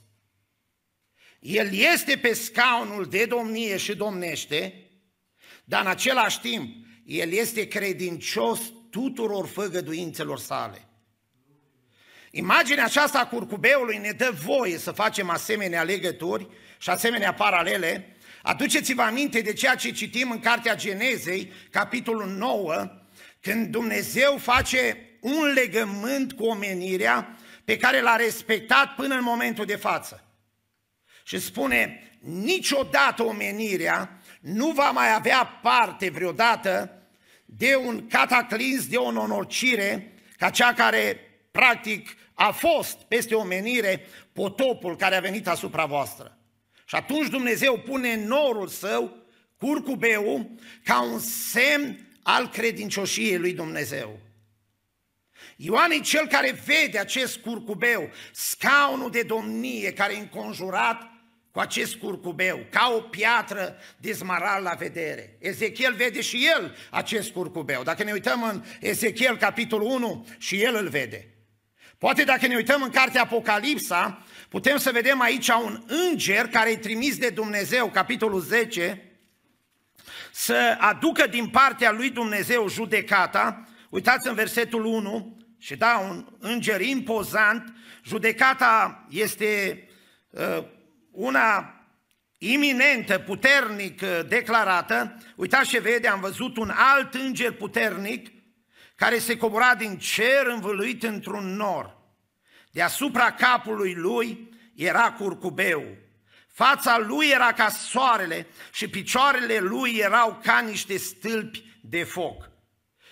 [1.40, 4.90] El este pe scaunul de domnie și domnește,
[5.64, 6.74] dar în același timp
[7.04, 10.88] el este credincios tuturor făgăduințelor sale.
[12.30, 16.48] Imaginea aceasta a curcubeului ne dă voie să facem asemenea legături
[16.78, 22.90] și asemenea paralele, aduceți-vă aminte de ceea ce citim în Cartea Genezei, capitolul 9,
[23.40, 29.76] când Dumnezeu face un legământ cu omenirea pe care l-a respectat până în momentul de
[29.76, 30.29] față.
[31.30, 37.02] Și spune, niciodată omenirea nu va mai avea parte vreodată
[37.44, 44.96] de un cataclism, de o nonorcire, ca cea care practic a fost peste omenire potopul
[44.96, 46.38] care a venit asupra voastră.
[46.84, 49.16] Și atunci Dumnezeu pune norul său,
[49.56, 50.50] curcubeu,
[50.84, 54.18] ca un semn al credincioșiei lui Dumnezeu.
[55.56, 61.09] Ioan e cel care vede acest curcubeu, scaunul de domnie care e înconjurat
[61.50, 65.36] cu acest curcubeu, ca o piatră de zmaral la vedere.
[65.38, 67.82] Ezechiel vede și el acest curcubeu.
[67.82, 71.34] Dacă ne uităm în Ezechiel capitolul 1, și el îl vede.
[71.98, 76.76] Poate dacă ne uităm în cartea Apocalipsa, putem să vedem aici un înger care e
[76.76, 79.02] trimis de Dumnezeu, capitolul 10,
[80.32, 83.68] să aducă din partea lui Dumnezeu judecata.
[83.88, 87.72] Uitați în versetul 1, și da, un înger impozant,
[88.04, 89.82] judecata este
[90.30, 90.64] uh,
[91.10, 91.74] una
[92.38, 95.16] iminentă, puternic uh, declarată.
[95.36, 98.32] Uitați ce vede, am văzut un alt înger puternic
[98.94, 101.96] care se cobora din cer învăluit într-un nor.
[102.70, 105.84] Deasupra capului lui era curcubeu.
[106.48, 112.50] Fața lui era ca soarele și picioarele lui erau ca niște stâlpi de foc.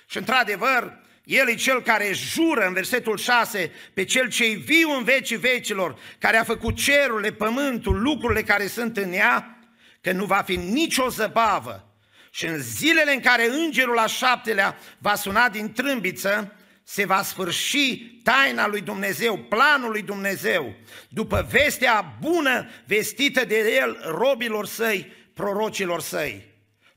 [0.07, 0.99] Și într-adevăr,
[1.29, 5.99] el e cel care jură în versetul 6 pe cel ce viu în vecii vecilor,
[6.19, 9.59] care a făcut cerurile, pământul, lucrurile care sunt în ea,
[10.01, 11.93] că nu va fi nicio zăbavă.
[12.31, 17.97] Și în zilele în care îngerul a șaptelea va suna din trâmbiță, se va sfârși
[18.23, 20.75] taina lui Dumnezeu, planul lui Dumnezeu,
[21.09, 26.45] după vestea bună vestită de el robilor săi, prorocilor săi.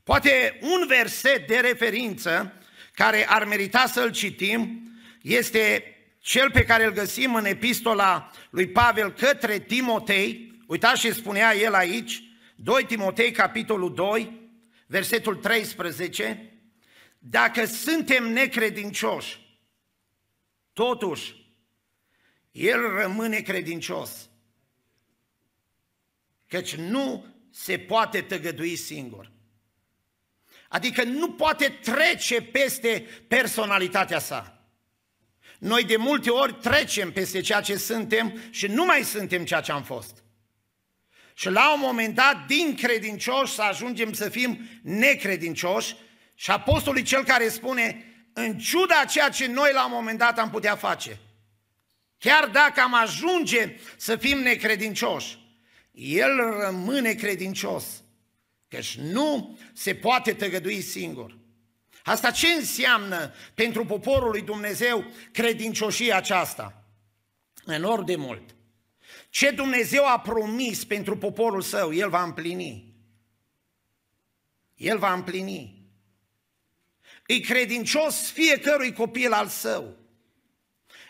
[0.04, 2.52] Poate un verset de referință
[2.92, 4.90] care ar merita să-l citim
[5.22, 5.84] este
[6.18, 10.60] cel pe care îl găsim în epistola lui Pavel către Timotei.
[10.66, 12.22] Uitați ce spunea el aici,
[12.54, 14.50] 2 Timotei, capitolul 2,
[14.86, 16.52] versetul 13.
[17.18, 19.58] Dacă suntem necredincioși,
[20.72, 21.42] totuși,
[22.50, 24.30] el rămâne credincios.
[26.48, 29.31] Căci nu se poate tăgădui singur.
[30.72, 34.66] Adică nu poate trece peste personalitatea sa.
[35.58, 39.72] Noi de multe ori trecem peste ceea ce suntem și nu mai suntem ceea ce
[39.72, 40.22] am fost.
[41.34, 45.96] Și la un moment dat, din credincioși, să ajungem să fim necredincioși
[46.34, 50.18] și apostolul e cel care spune, în ciuda a ceea ce noi la un moment
[50.18, 51.18] dat am putea face,
[52.18, 55.38] chiar dacă am ajunge să fim necredincioși,
[55.92, 57.84] el rămâne credincios.
[58.72, 61.38] Căci nu se poate tăgădui singur.
[62.04, 66.84] Asta ce înseamnă pentru poporul lui Dumnezeu credincioșia aceasta?
[67.66, 68.54] Enorm de mult.
[69.30, 72.94] Ce Dumnezeu a promis pentru poporul său, El va împlini.
[74.74, 75.86] El va împlini.
[77.26, 79.96] E credincios fiecărui copil al său.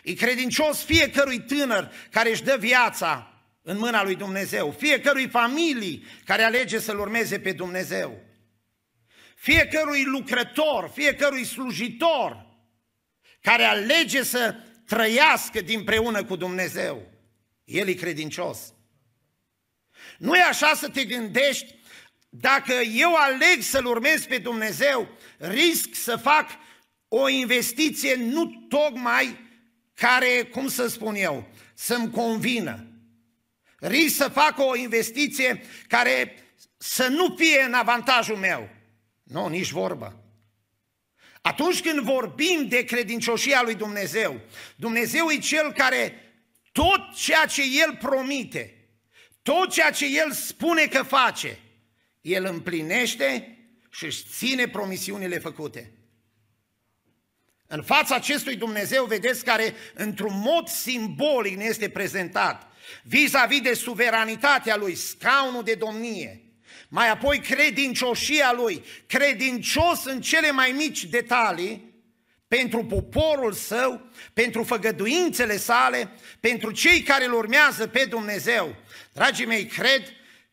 [0.03, 3.32] E credincios fiecărui tânăr care își dă viața
[3.63, 8.21] în mâna lui Dumnezeu, fiecărui familii care alege să-L urmeze pe Dumnezeu,
[9.35, 12.45] fiecărui lucrător, fiecărui slujitor
[13.41, 17.11] care alege să trăiască dinpreună cu Dumnezeu.
[17.63, 18.73] El e credincios.
[20.17, 21.75] Nu e așa să te gândești,
[22.29, 26.49] dacă eu aleg să-L urmez pe Dumnezeu, risc să fac
[27.07, 29.39] o investiție nu tocmai
[29.93, 32.92] care, cum să spun eu, să-mi convină
[33.83, 36.35] risc să fac o investiție care
[36.77, 38.69] să nu fie în avantajul meu.
[39.23, 40.23] Nu, nici vorbă.
[41.41, 44.41] Atunci când vorbim de credincioșia lui Dumnezeu,
[44.75, 46.33] Dumnezeu e Cel care
[46.71, 48.73] tot ceea ce El promite,
[49.41, 51.59] tot ceea ce El spune că face,
[52.21, 53.57] El împlinește
[53.89, 55.91] și își ține promisiunile făcute.
[57.67, 62.72] În fața acestui Dumnezeu, vedeți, care într-un mod simbolic ne este prezentat
[63.03, 66.41] vis-a-vis de suveranitatea lui, scaunul de domnie,
[66.87, 71.91] mai apoi credincioșia lui, credincios în cele mai mici detalii,
[72.47, 74.01] pentru poporul său,
[74.33, 78.75] pentru făgăduințele sale, pentru cei care îl urmează pe Dumnezeu.
[79.13, 80.03] Dragii mei, cred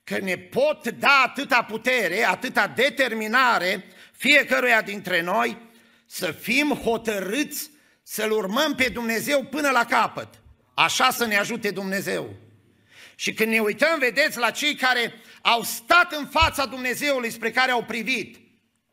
[0.05, 5.59] că ne pot da atâta putere, atâta determinare fiecăruia dintre noi
[6.07, 7.71] să fim hotărâți
[8.03, 10.29] să-L urmăm pe Dumnezeu până la capăt.
[10.81, 12.35] Așa să ne ajute Dumnezeu.
[13.15, 17.71] Și când ne uităm, vedeți, la cei care au stat în fața Dumnezeului spre care
[17.71, 18.37] au privit,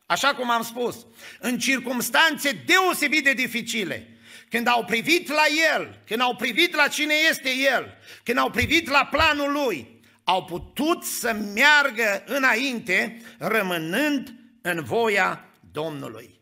[0.06, 1.06] așa cum am spus,
[1.38, 4.18] în circumstanțe deosebit de dificile,
[4.50, 8.88] când au privit la El, când au privit la cine este El, când au privit
[8.88, 16.37] la planul Lui, au putut să meargă înainte, rămânând în voia Domnului.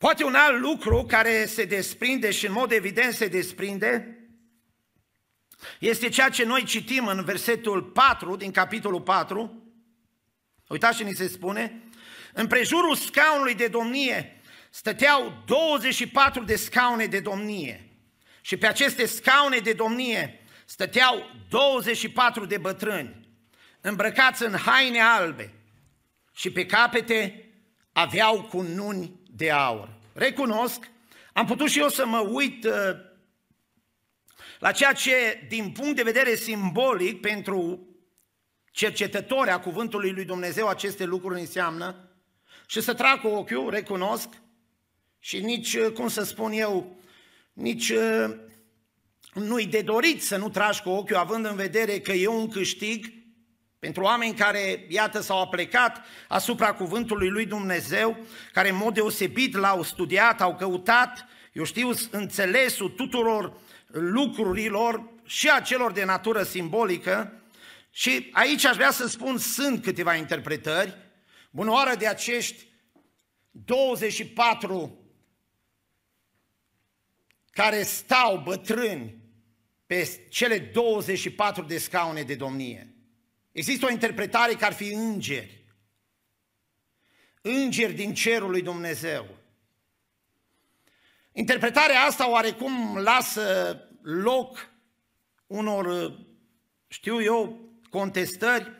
[0.00, 4.18] Poate un alt lucru care se desprinde și în mod evident se desprinde
[5.78, 9.62] este ceea ce noi citim în versetul 4 din capitolul 4.
[10.68, 11.82] Uitați ce ni se spune.
[12.32, 14.40] În prejurul scaunului de domnie
[14.70, 17.88] stăteau 24 de scaune de domnie
[18.40, 23.28] și pe aceste scaune de domnie stăteau 24 de bătrâni
[23.80, 25.52] îmbrăcați în haine albe
[26.32, 27.50] și pe capete
[27.92, 29.88] aveau cununi de aur.
[30.12, 30.90] Recunosc,
[31.32, 32.72] am putut și eu să mă uit uh,
[34.58, 37.88] la ceea ce, din punct de vedere simbolic, pentru
[38.70, 42.08] cercetători a Cuvântului lui Dumnezeu aceste lucruri înseamnă
[42.66, 44.28] și să trag cu ochiul, recunosc,
[45.18, 46.96] și nici, uh, cum să spun eu,
[47.52, 48.36] nici uh,
[49.34, 53.19] nu-i de dorit să nu tragi cu ochiul, având în vedere că e un câștig
[53.80, 58.16] pentru oameni care, iată, s-au aplecat asupra cuvântului lui Dumnezeu,
[58.52, 65.60] care în mod deosebit l-au studiat, au căutat, eu știu, înțelesul tuturor lucrurilor și a
[65.60, 67.32] celor de natură simbolică.
[67.90, 70.96] Și aici aș vrea să spun, sunt câteva interpretări.
[71.50, 72.66] Bunoară de acești
[73.50, 74.98] 24
[77.50, 79.16] care stau bătrâni
[79.86, 82.94] pe cele 24 de scaune de domnie.
[83.52, 85.64] Există o interpretare că ar fi îngeri.
[87.42, 89.26] Îngeri din cerul lui Dumnezeu.
[91.32, 94.70] Interpretarea asta oarecum lasă loc
[95.46, 96.12] unor,
[96.88, 98.78] știu eu, contestări.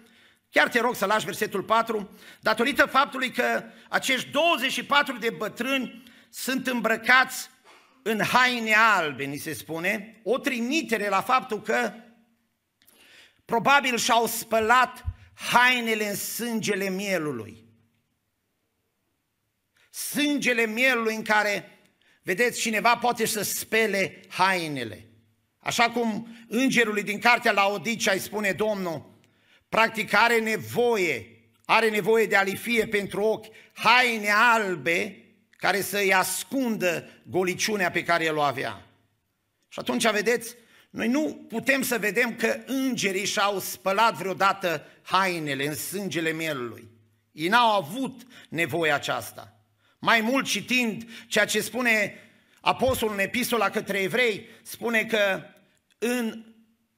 [0.51, 2.11] Chiar te rog să lași versetul 4,
[2.41, 7.51] datorită faptului că acești 24 de bătrâni sunt îmbrăcați
[8.03, 11.93] în haine albe, ni se spune, o trimitere la faptul că
[13.51, 17.65] Probabil și-au spălat hainele în sângele mielului.
[19.91, 21.79] Sângele mielului în care,
[22.23, 25.07] vedeți, cineva poate să spele hainele.
[25.59, 29.19] Așa cum îngerului din cartea la Odicea îi spune Domnul,
[29.69, 31.27] practic are nevoie,
[31.65, 35.25] are nevoie de alifie pentru ochi, haine albe
[35.57, 38.87] care să-i ascundă goliciunea pe care el o avea.
[39.69, 40.57] Și atunci, vedeți,
[40.91, 46.89] noi nu putem să vedem că îngerii și-au spălat vreodată hainele în sângele mielului.
[47.33, 49.55] Ei n-au avut nevoie aceasta.
[49.99, 52.15] Mai mult citind ceea ce spune
[52.61, 55.43] apostolul în epistola către evrei, spune că
[55.99, 56.45] în,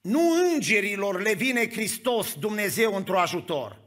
[0.01, 0.21] nu
[0.53, 3.81] îngerilor le vine Hristos Dumnezeu într-o ajutor,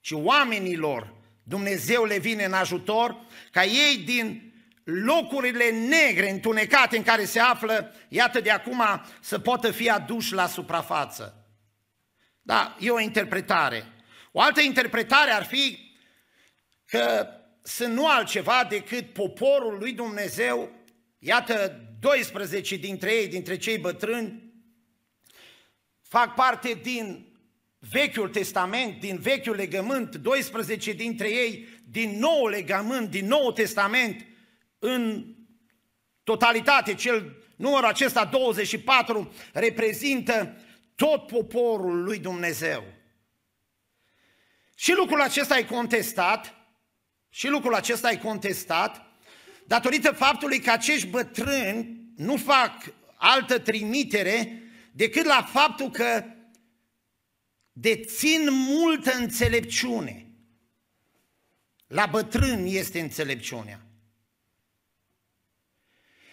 [0.00, 3.16] ci oamenilor Dumnezeu le vine în ajutor
[3.50, 4.49] ca ei din
[4.90, 8.82] locurile negre, întunecate în care se află, iată de acum
[9.20, 11.34] să poată fi aduși la suprafață.
[12.42, 13.86] Da, e o interpretare.
[14.32, 15.94] O altă interpretare ar fi
[16.86, 17.26] că
[17.62, 20.70] sunt nu altceva decât poporul lui Dumnezeu,
[21.18, 24.52] iată 12 dintre ei, dintre cei bătrâni,
[26.02, 27.30] fac parte din
[27.78, 34.26] Vechiul Testament, din Vechiul Legământ, 12 dintre ei din Noul Legământ, din Noul Testament,
[34.80, 35.34] în
[36.24, 40.56] totalitate, cel numărul acesta 24 reprezintă
[40.94, 42.84] tot poporul lui Dumnezeu.
[44.74, 46.54] Și lucrul acesta e contestat,
[47.28, 49.06] și lucrul acesta e contestat,
[49.66, 54.62] datorită faptului că acești bătrâni nu fac altă trimitere
[54.92, 56.24] decât la faptul că
[57.72, 60.26] dețin multă înțelepciune.
[61.86, 63.89] La bătrâni este înțelepciunea.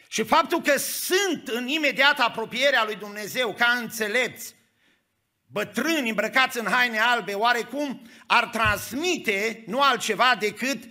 [0.07, 4.55] Și faptul că sunt în imediată apropiere a lui Dumnezeu ca înțelepți,
[5.45, 10.83] bătrâni îmbrăcați în haine albe, oarecum ar transmite nu altceva decât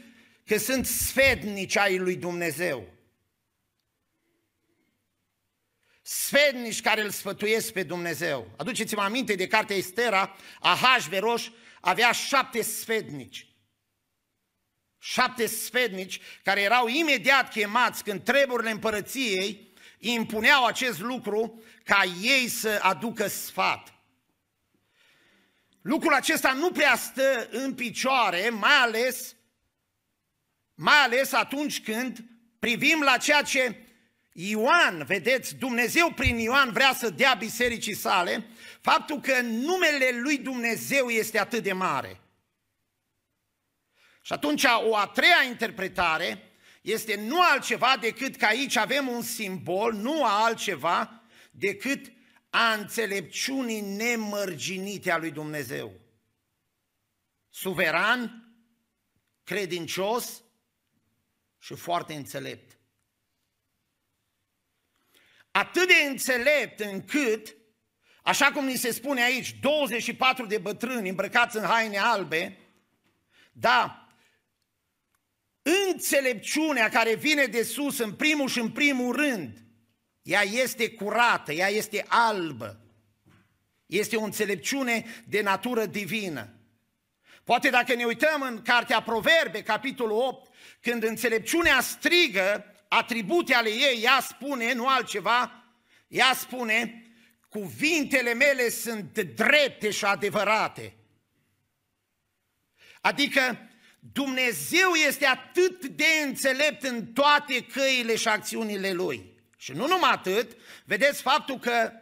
[0.46, 2.94] că sunt sfednici ai lui Dumnezeu.
[6.02, 8.50] Sfednici care îl sfătuiesc pe Dumnezeu.
[8.56, 11.50] Aduceți-vă aminte de cartea Estera, Ahasveros
[11.80, 13.55] avea șapte sfednici
[15.08, 22.78] șapte sfednici care erau imediat chemați când treburile împărăției impuneau acest lucru ca ei să
[22.82, 23.94] aducă sfat.
[25.82, 29.34] Lucrul acesta nu prea stă în picioare, mai ales,
[30.74, 32.24] mai ales atunci când
[32.58, 33.80] privim la ceea ce
[34.32, 38.46] Ioan, vedeți, Dumnezeu prin Ioan vrea să dea bisericii sale,
[38.80, 42.20] faptul că numele lui Dumnezeu este atât de mare–
[44.26, 49.92] și atunci o a treia interpretare este nu altceva decât că aici avem un simbol,
[49.92, 52.12] nu altceva decât
[52.50, 56.00] a înțelepciunii nemărginite a lui Dumnezeu.
[57.50, 58.52] Suveran,
[59.44, 60.42] credincios,
[61.58, 62.78] și foarte înțelept.
[65.50, 67.56] Atât de înțelept încât,
[68.22, 72.58] așa cum ni se spune aici, 24 de bătrâni îmbrăcați în haine albe,
[73.52, 74.00] da,
[75.90, 79.58] înțelepciunea care vine de sus în primul și în primul rând,
[80.22, 82.80] ea este curată, ea este albă.
[83.86, 86.50] Este o înțelepciune de natură divină.
[87.44, 90.50] Poate dacă ne uităm în Cartea Proverbe, capitolul 8,
[90.80, 95.64] când înțelepciunea strigă atribute ale ei, ea spune, nu altceva,
[96.08, 97.06] ea spune,
[97.48, 100.96] cuvintele mele sunt drepte și adevărate.
[103.00, 103.68] Adică
[104.12, 109.34] Dumnezeu este atât de înțelept în toate căile și acțiunile Lui.
[109.56, 111.92] Și nu numai atât, vedeți faptul că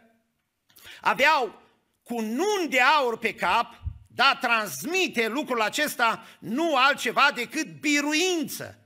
[1.01, 1.61] aveau
[2.03, 8.79] cu nun de aur pe cap, da, transmite lucrul acesta nu altceva decât biruință.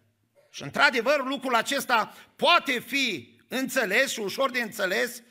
[0.51, 5.21] Și într-adevăr lucrul acesta poate fi înțeles și ușor de înțeles,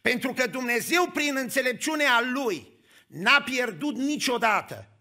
[0.00, 2.72] pentru că Dumnezeu prin înțelepciunea Lui
[3.06, 4.91] n-a pierdut niciodată,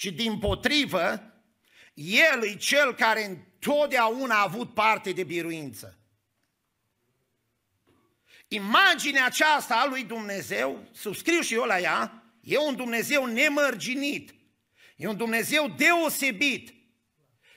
[0.00, 1.32] ci din potrivă,
[1.94, 5.98] El e Cel care întotdeauna a avut parte de biruință.
[8.48, 14.34] Imaginea aceasta a lui Dumnezeu, subscriu și eu la ea, e un Dumnezeu nemărginit,
[14.96, 16.74] e un Dumnezeu deosebit.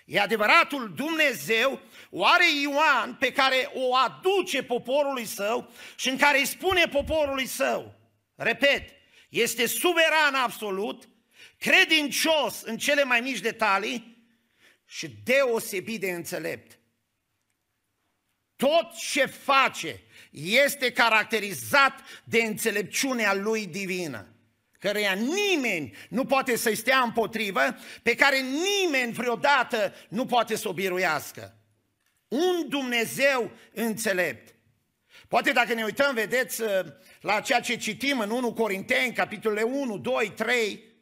[0.06, 6.46] E adevăratul Dumnezeu, oare Ioan pe care o aduce poporului său și în care îi
[6.46, 7.96] spune poporului său,
[8.36, 8.90] repet,
[9.30, 11.08] este suveran absolut,
[11.64, 14.28] credincios în cele mai mici detalii
[14.86, 16.80] și deosebit de înțelept.
[18.56, 20.02] Tot ce face
[20.32, 24.28] este caracterizat de înțelepciunea lui divină
[24.80, 27.62] căreia nimeni nu poate să-i stea împotrivă,
[28.02, 31.58] pe care nimeni vreodată nu poate să o biruiască.
[32.28, 34.56] Un Dumnezeu înțelept.
[35.28, 36.62] Poate dacă ne uităm, vedeți,
[37.22, 40.93] la ceea ce citim în 1 Corinteni, capitolele 1, 2, 3,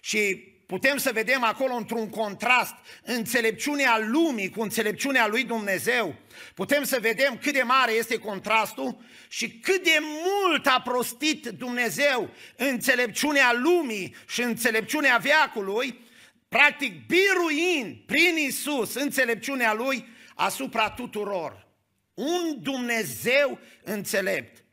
[0.00, 6.14] și putem să vedem acolo într-un contrast înțelepciunea lumii cu înțelepciunea lui Dumnezeu.
[6.54, 12.30] Putem să vedem cât de mare este contrastul și cât de mult a prostit Dumnezeu
[12.56, 16.08] înțelepciunea lumii și înțelepciunea veacului,
[16.48, 21.66] practic biruind prin Isus înțelepciunea lui asupra tuturor.
[22.14, 24.64] Un Dumnezeu înțelept.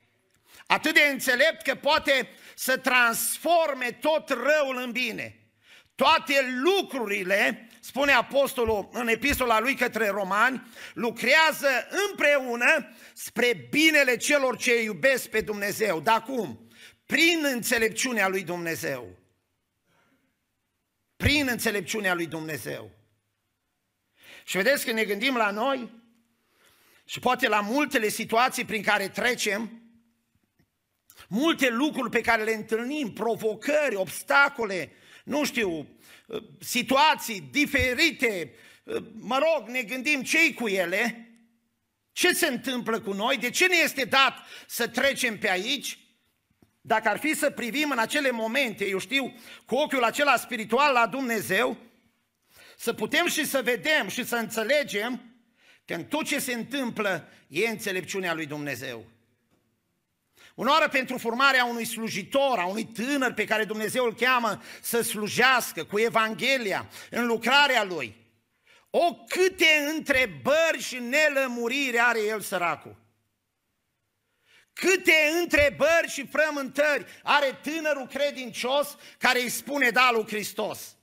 [0.68, 5.48] Atât de înțelept că poate să transforme tot răul în bine
[5.98, 11.68] toate lucrurile, spune apostolul în epistola lui către romani, lucrează
[12.10, 16.00] împreună spre binele celor ce iubesc pe Dumnezeu.
[16.00, 16.70] Dar cum?
[17.06, 19.18] Prin înțelepciunea lui Dumnezeu.
[21.16, 22.92] Prin înțelepciunea lui Dumnezeu.
[24.44, 25.92] Și vedeți că ne gândim la noi
[27.06, 29.82] și poate la multele situații prin care trecem,
[31.28, 34.92] multe lucruri pe care le întâlnim, provocări, obstacole,
[35.24, 35.88] nu știu,
[36.60, 38.54] situații diferite,
[39.20, 41.32] mă rog, ne gândim ce cu ele,
[42.12, 44.34] ce se întâmplă cu noi, de ce ne este dat
[44.68, 46.00] să trecem pe aici,
[46.82, 51.08] dacă ar fi să privim în acele momente, eu știu, cu ochiul acela spiritual la
[51.08, 51.78] Dumnezeu,
[52.78, 55.22] să putem și să vedem și să înțelegem
[55.86, 59.06] că în tot ce se întâmplă e înțelepciunea lui Dumnezeu.
[60.58, 65.84] Unoară pentru formarea unui slujitor, a unui tânăr pe care Dumnezeu îl cheamă să slujească
[65.84, 68.16] cu Evanghelia în lucrarea lui.
[68.90, 72.96] O câte întrebări și nelămuriri are el săracul.
[74.74, 80.97] Câte întrebări și frământări are tânărul credincios care îi spune da lui Hristos.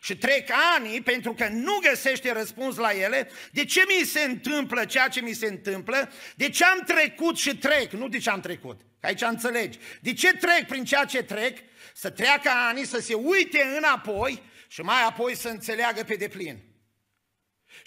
[0.00, 3.30] Și trec ani pentru că nu găsește răspuns la ele.
[3.52, 6.12] De ce mi se întâmplă ceea ce mi se întâmplă?
[6.34, 7.92] De ce am trecut și trec?
[7.92, 9.78] Nu de ce am trecut, că aici înțelegi.
[10.00, 11.58] De ce trec prin ceea ce trec?
[11.94, 16.67] Să treacă ani, să se uite înapoi și mai apoi să înțeleagă pe deplin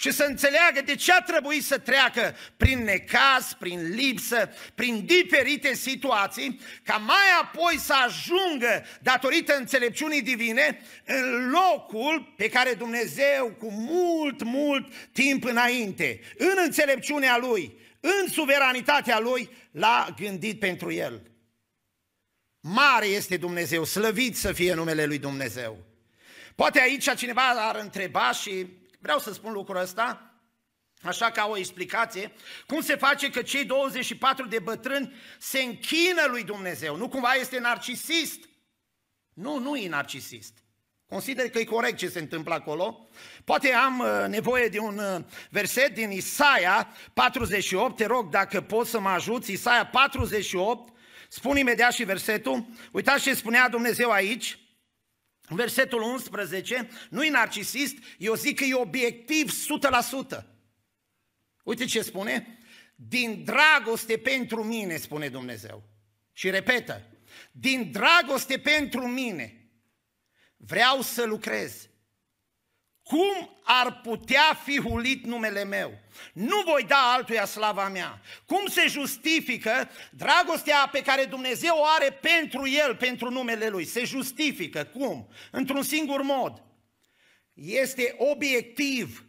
[0.02, 5.74] și să înțeleagă de ce a trebuit să treacă prin necaz, prin lipsă, prin diferite
[5.74, 13.72] situații, ca mai apoi să ajungă, datorită înțelepciunii divine, în locul pe care Dumnezeu, cu
[13.72, 21.22] mult, mult timp înainte, în înțelepciunea Lui, în suveranitatea Lui, l-a gândit pentru El.
[22.60, 25.78] Mare este Dumnezeu, slăvit să fie numele Lui Dumnezeu.
[26.56, 30.36] Poate aici cineva ar întreba și Vreau să spun lucrul ăsta,
[31.02, 32.32] așa ca o explicație,
[32.68, 36.96] cum se face că cei 24 de bătrâni se închină lui Dumnezeu.
[36.96, 38.40] Nu cumva este narcisist?
[39.34, 40.54] Nu, nu e narcisist.
[41.10, 43.08] Consider că e corect ce se întâmplă acolo.
[43.44, 48.90] Poate am uh, nevoie de un uh, verset din Isaia 48, te rog dacă poți
[48.90, 50.94] să mă ajuți, Isaia 48,
[51.30, 52.66] spun imediat și versetul.
[52.92, 54.61] Uitați ce spunea Dumnezeu aici,
[55.56, 59.52] versetul 11, nu e narcisist, eu zic că e obiectiv
[60.38, 60.44] 100%.
[61.64, 62.58] Uite ce spune,
[62.96, 65.84] din dragoste pentru mine, spune Dumnezeu.
[66.34, 67.08] Și repetă,
[67.52, 69.70] din dragoste pentru mine,
[70.58, 71.90] vreau să lucrez.
[73.04, 76.00] Cum ar putea fi hulit numele meu?
[76.34, 78.22] Nu voi da altuia slava mea.
[78.46, 83.86] Cum se justifică dragostea pe care Dumnezeu o are pentru el, pentru numele lui?
[83.86, 84.84] Se justifică.
[84.84, 85.28] Cum?
[85.52, 86.64] Într-un singur mod.
[87.54, 89.26] Este obiectiv.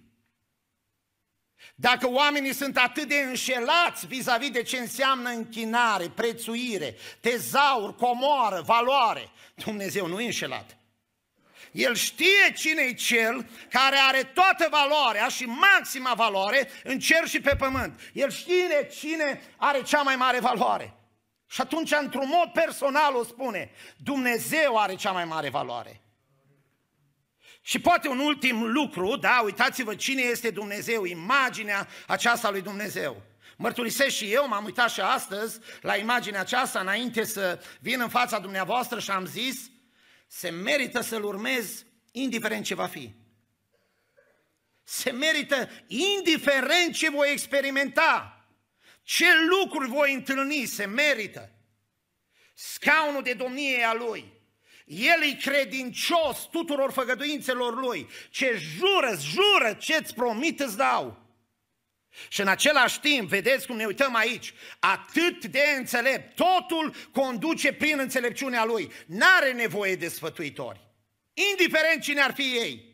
[1.75, 9.31] Dacă oamenii sunt atât de înșelați vis-a-vis de ce înseamnă închinare, prețuire, tezaur, comoară, valoare,
[9.55, 10.77] Dumnezeu nu e înșelat.
[11.73, 17.41] El știe cine e cel care are toată valoarea și maxima valoare în cer și
[17.41, 18.01] pe pământ.
[18.13, 20.95] El știe cine are cea mai mare valoare.
[21.47, 26.01] Și atunci, într-un mod personal, o spune, Dumnezeu are cea mai mare valoare.
[27.63, 33.23] Și poate un ultim lucru, da, uitați-vă cine este Dumnezeu, imaginea aceasta lui Dumnezeu.
[33.57, 38.39] Mărturisesc și eu, m-am uitat și astăzi la imaginea aceasta înainte să vin în fața
[38.39, 39.71] dumneavoastră și am zis,
[40.35, 43.15] se merită să-L urmezi indiferent ce va fi.
[44.83, 48.47] Se merită indiferent ce voi experimenta,
[49.03, 51.51] ce lucruri voi întâlni, se merită.
[52.55, 54.33] Scaunul de domnie a Lui.
[54.85, 58.09] El e credincios tuturor făgăduințelor Lui.
[58.31, 61.22] Ce jură, jură, ce-ți promit îți dau.
[62.29, 67.99] Și în același timp, vedeți cum ne uităm aici, atât de înțelept, totul conduce prin
[67.99, 68.93] înțelepciunea lui.
[69.07, 70.81] N-are nevoie de sfătuitori,
[71.51, 72.91] indiferent cine ar fi ei.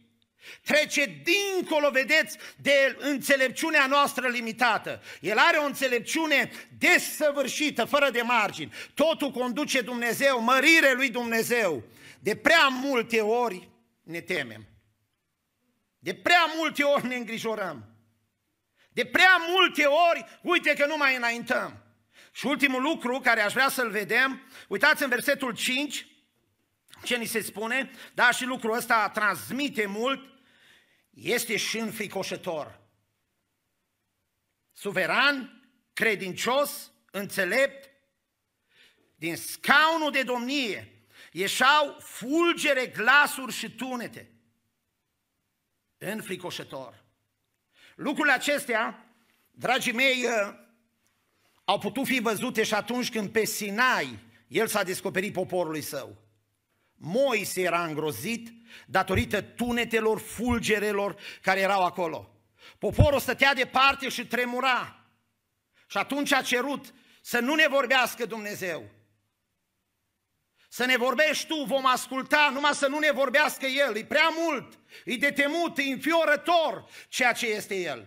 [0.65, 5.03] Trece dincolo, vedeți, de înțelepciunea noastră limitată.
[5.21, 8.73] El are o înțelepciune desăvârșită, fără de margini.
[8.95, 11.83] Totul conduce Dumnezeu, mărire lui Dumnezeu.
[12.21, 13.69] De prea multe ori
[14.03, 14.67] ne temem.
[15.99, 17.88] De prea multe ori ne îngrijorăm.
[18.99, 21.83] De prea multe ori, uite că nu mai înaintăm.
[22.33, 26.07] Și ultimul lucru care aș vrea să-l vedem, uitați în versetul 5,
[27.03, 30.41] ce ni se spune, dar și lucrul ăsta transmite mult,
[31.11, 32.81] este și înfricoșător.
[34.73, 37.91] Suveran, credincios, înțelept,
[39.15, 44.31] din scaunul de domnie ieșau fulgere, glasuri și tunete.
[45.99, 47.07] Înfricoșător.
[47.99, 49.07] Lucrurile acestea,
[49.51, 50.55] dragii mei, uh,
[51.65, 54.19] au putut fi văzute și atunci când pe Sinai
[54.49, 56.17] el s-a descoperit poporului său.
[56.95, 58.53] Moise era îngrozit
[58.87, 62.31] datorită tunetelor, fulgerelor care erau acolo.
[62.79, 65.07] Poporul stătea departe și tremura.
[65.87, 68.91] Și atunci a cerut să nu ne vorbească Dumnezeu.
[70.69, 73.97] Să ne vorbești tu, vom asculta, numai să nu ne vorbească El.
[73.97, 78.07] E prea mult, e de temut, e înfiorător ceea ce este El.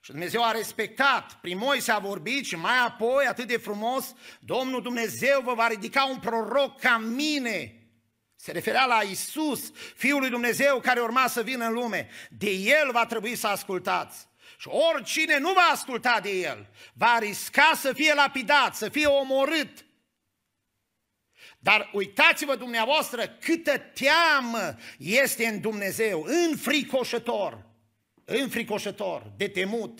[0.00, 4.82] Și Dumnezeu a respectat, prin Moise a vorbit și mai apoi, atât de frumos, Domnul
[4.82, 7.76] Dumnezeu vă va ridica un proroc ca mine.
[8.36, 12.08] Se referea la Isus, Fiul lui Dumnezeu care urma să vină în lume.
[12.30, 14.26] De El va trebui să ascultați.
[14.58, 19.84] Și oricine nu va asculta de El, va risca să fie lapidat, să fie omorât.
[21.62, 27.66] Dar uitați-vă dumneavoastră câtă teamă este în Dumnezeu, înfricoșător,
[28.24, 29.98] înfricoșător, de temut,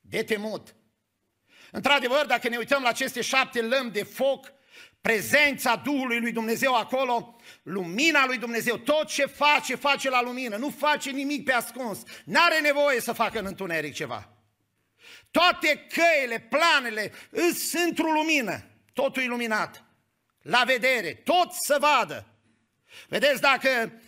[0.00, 0.74] de temut.
[1.70, 4.52] Într-adevăr, dacă ne uităm la aceste șapte lămpi de foc,
[5.00, 10.70] prezența Duhului lui Dumnezeu acolo, lumina lui Dumnezeu, tot ce face, face la lumină, nu
[10.70, 14.32] face nimic pe ascuns, n-are nevoie să facă în întuneric ceva.
[15.30, 17.12] Toate căile, planele,
[17.54, 19.83] sunt într-o lumină, totul iluminat
[20.44, 22.26] la vedere, tot să vadă.
[23.08, 24.00] Vedeți, dacă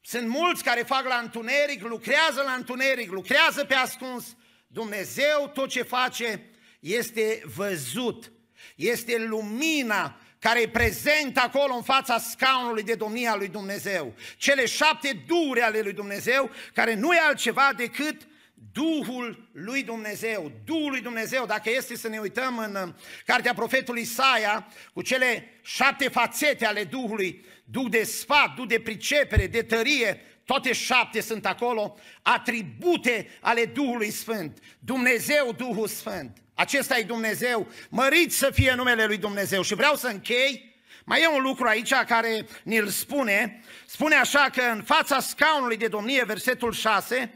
[0.00, 4.36] sunt mulți care fac la întuneric, lucrează la întuneric, lucrează pe ascuns,
[4.66, 6.50] Dumnezeu tot ce face
[6.80, 8.32] este văzut,
[8.76, 14.14] este lumina care e prezent acolo în fața scaunului de domnia lui Dumnezeu.
[14.36, 18.28] Cele șapte duri ale lui Dumnezeu, care nu e altceva decât
[18.72, 22.94] Duhul lui Dumnezeu, Duhul lui Dumnezeu, dacă este să ne uităm în uh,
[23.26, 29.46] cartea profetului Isaia, cu cele șapte fațete ale Duhului, Duh de sfat, Duh de pricepere,
[29.46, 34.58] de tărie, toate șapte sunt acolo, atribute ale Duhului Sfânt.
[34.78, 36.36] Dumnezeu, Duhul Sfânt.
[36.54, 39.62] Acesta e Dumnezeu, mărit să fie numele lui Dumnezeu.
[39.62, 40.72] Și vreau să închei
[41.04, 45.88] Mai e un lucru aici care ne-l spune, spune așa că în fața scaunului de
[45.88, 47.32] domnie, versetul 6,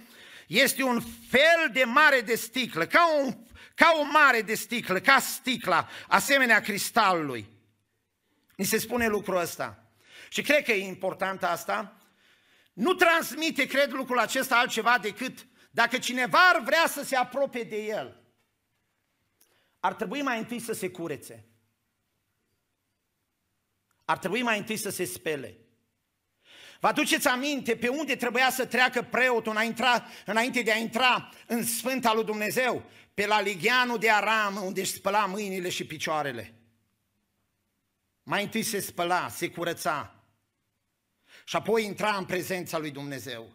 [0.47, 5.19] este un fel de mare de sticlă, ca, un, ca o mare de sticlă, ca
[5.19, 7.49] sticla, asemenea cristalului.
[8.57, 9.91] Ni se spune lucrul ăsta.
[10.29, 12.01] Și cred că e important asta.
[12.73, 17.77] Nu transmite, cred, lucrul acesta altceva decât dacă cineva ar vrea să se apropie de
[17.77, 18.21] el,
[19.81, 21.49] ar trebui mai întâi să se curețe.
[24.05, 25.66] Ar trebui mai întâi să se spele.
[26.81, 29.57] Vă aduceți aminte pe unde trebuia să treacă preotul
[30.25, 32.85] înainte de a intra în Sfânta lui Dumnezeu?
[33.15, 36.55] Pe la Ligianul de Aram, unde își spăla mâinile și picioarele.
[38.23, 40.15] Mai întâi se spăla, se curăța.
[41.45, 43.53] Și apoi intra în prezența lui Dumnezeu.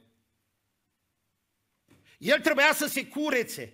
[2.18, 3.74] El trebuia să se curețe.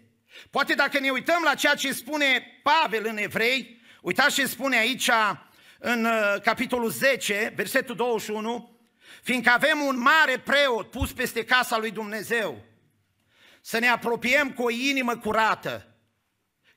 [0.50, 5.10] Poate dacă ne uităm la ceea ce spune Pavel în Evrei, uitați ce spune aici
[5.80, 8.77] în uh, capitolul 10, versetul 21,
[9.24, 12.66] fiindcă avem un mare preot pus peste casa lui Dumnezeu,
[13.62, 15.96] să ne apropiem cu o inimă curată,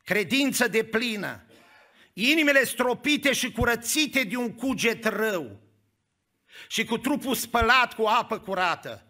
[0.05, 1.45] credință de plină,
[2.13, 5.61] inimile stropite și curățite de un cuget rău
[6.69, 9.05] și cu trupul spălat cu apă curată.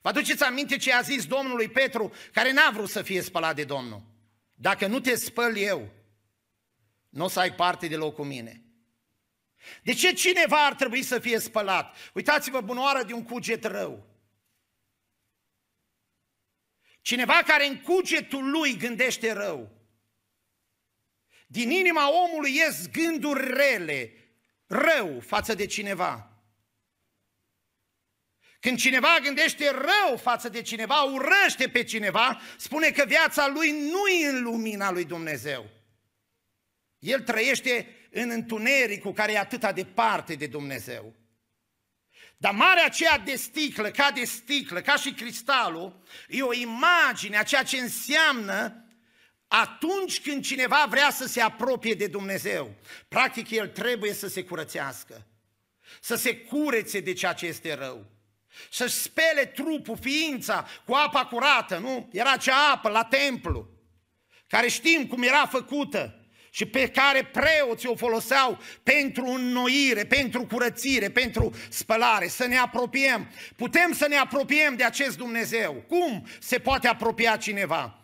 [0.00, 3.64] Vă aduceți aminte ce a zis Domnului Petru, care n-a vrut să fie spălat de
[3.64, 4.02] Domnul?
[4.54, 5.92] Dacă nu te spăl eu,
[7.08, 8.62] nu o să ai parte deloc cu mine.
[9.82, 11.96] De ce cineva ar trebui să fie spălat?
[12.14, 14.06] Uitați-vă bunoară de un cuget rău.
[17.00, 19.70] Cineva care în cugetul lui gândește rău.
[21.46, 24.12] Din inima omului ies gânduri rele,
[24.66, 26.26] rău față de cineva.
[28.60, 34.06] Când cineva gândește rău față de cineva, urăște pe cineva, spune că viața lui nu
[34.06, 35.70] e în lumina lui Dumnezeu.
[36.98, 41.14] El trăiește în întunericul care e atâta departe de Dumnezeu.
[42.36, 47.42] Dar marea aceea de sticlă, ca de sticlă, ca și cristalul, e o imagine a
[47.42, 48.86] ceea ce înseamnă
[49.48, 52.74] atunci când cineva vrea să se apropie de Dumnezeu.
[53.08, 55.26] Practic, el trebuie să se curățească,
[56.00, 58.06] să se curețe de ceea ce este rău.
[58.70, 62.08] Să-și spele trupul, ființa cu apa curată, nu?
[62.12, 63.68] Era acea apă la templu,
[64.46, 66.21] care știm cum era făcută
[66.54, 73.30] și pe care preoții o foloseau pentru înnoire, pentru curățire, pentru spălare, să ne apropiem.
[73.56, 75.84] Putem să ne apropiem de acest Dumnezeu.
[75.88, 78.00] Cum se poate apropia cineva?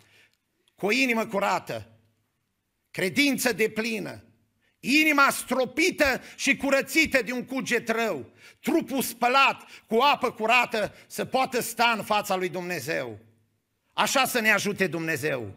[0.75, 1.91] Cu o inimă curată,
[2.91, 4.25] credință de plină,
[4.81, 8.31] inima stropită și curățită de un cuget rău,
[8.61, 13.19] trupul spălat cu apă curată să poată sta în fața lui Dumnezeu.
[13.93, 15.55] Așa să ne ajute Dumnezeu.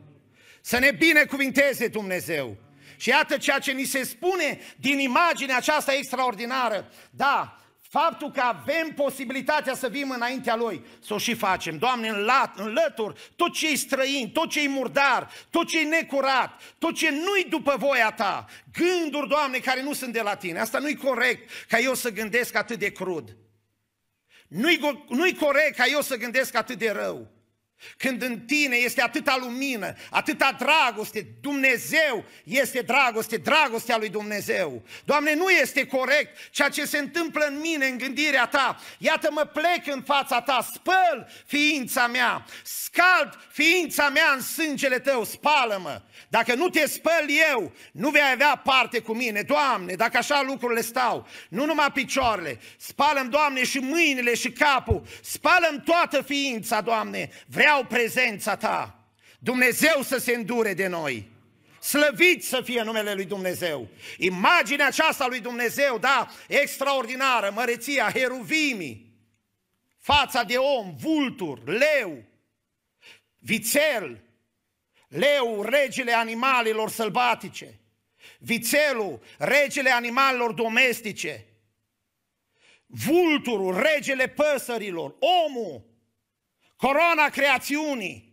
[0.61, 2.57] Să ne binecuvinteze Dumnezeu.
[3.01, 6.91] Și iată ceea ce ni se spune din imaginea aceasta extraordinară.
[7.09, 11.77] Da, Faptul că avem posibilitatea să vim înaintea Lui, să o și facem.
[11.77, 12.09] Doamne,
[12.55, 17.09] înlătur tot ce e străin, tot ce e murdar, tot ce e necurat, tot ce
[17.09, 18.45] nu-i după voia Ta.
[18.73, 20.59] Gânduri, Doamne, care nu sunt de la Tine.
[20.59, 23.37] Asta nu-i corect ca eu să gândesc atât de crud.
[24.47, 27.40] Nu-i, nu-i corect ca eu să gândesc atât de rău.
[27.97, 34.83] Când în tine este atâta lumină, atâta dragoste, Dumnezeu este dragoste, dragostea lui Dumnezeu.
[35.05, 38.79] Doamne, nu este corect ceea ce se întâmplă în mine, în gândirea ta.
[38.97, 45.23] Iată, mă plec în fața ta, spăl ființa mea, scald ființa mea în sângele tău,
[45.23, 46.01] spală-mă.
[46.29, 49.41] Dacă nu te spăl eu, nu vei avea parte cu mine.
[49.41, 55.81] Doamne, dacă așa lucrurile stau, nu numai picioarele, spală Doamne, și mâinile și capul, spală
[55.85, 57.29] toată ființa, Doamne.
[57.47, 59.05] Vreau prezența Ta.
[59.39, 61.29] Dumnezeu să se îndure de noi.
[61.81, 63.87] Slăvit să fie numele lui Dumnezeu.
[64.17, 69.11] Imaginea aceasta lui Dumnezeu, da, extraordinară, măreția, heruvimii,
[69.97, 72.23] fața de om, vultur, leu,
[73.37, 74.23] vițel,
[75.07, 77.79] leu, regele animalelor sălbatice,
[78.39, 81.45] vițelul, regele animalelor domestice,
[82.85, 85.90] vulturul, regele păsărilor, omul,
[86.81, 88.29] coroana creațiunii.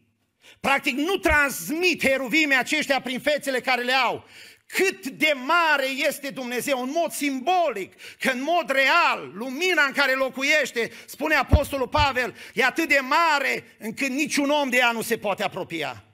[0.61, 4.25] Practic nu transmit heruvime aceștia prin fețele care le au.
[4.67, 10.13] Cât de mare este Dumnezeu, în mod simbolic, că în mod real, lumina în care
[10.13, 15.19] locuiește, spune Apostolul Pavel, e atât de mare încât niciun om de ea nu se
[15.19, 16.05] poate apropia.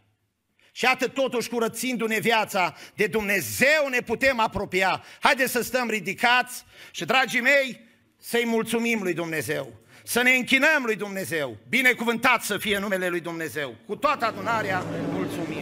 [0.72, 5.04] Și atât totuși curățindu-ne viața de Dumnezeu ne putem apropia.
[5.20, 7.80] Haideți să stăm ridicați și, dragii mei,
[8.18, 9.83] să-i mulțumim lui Dumnezeu.
[10.06, 11.56] Să ne închinăm lui Dumnezeu.
[11.68, 13.74] Binecuvântat să fie numele lui Dumnezeu.
[13.86, 14.82] Cu toată adunarea,
[15.12, 15.53] mulțumim.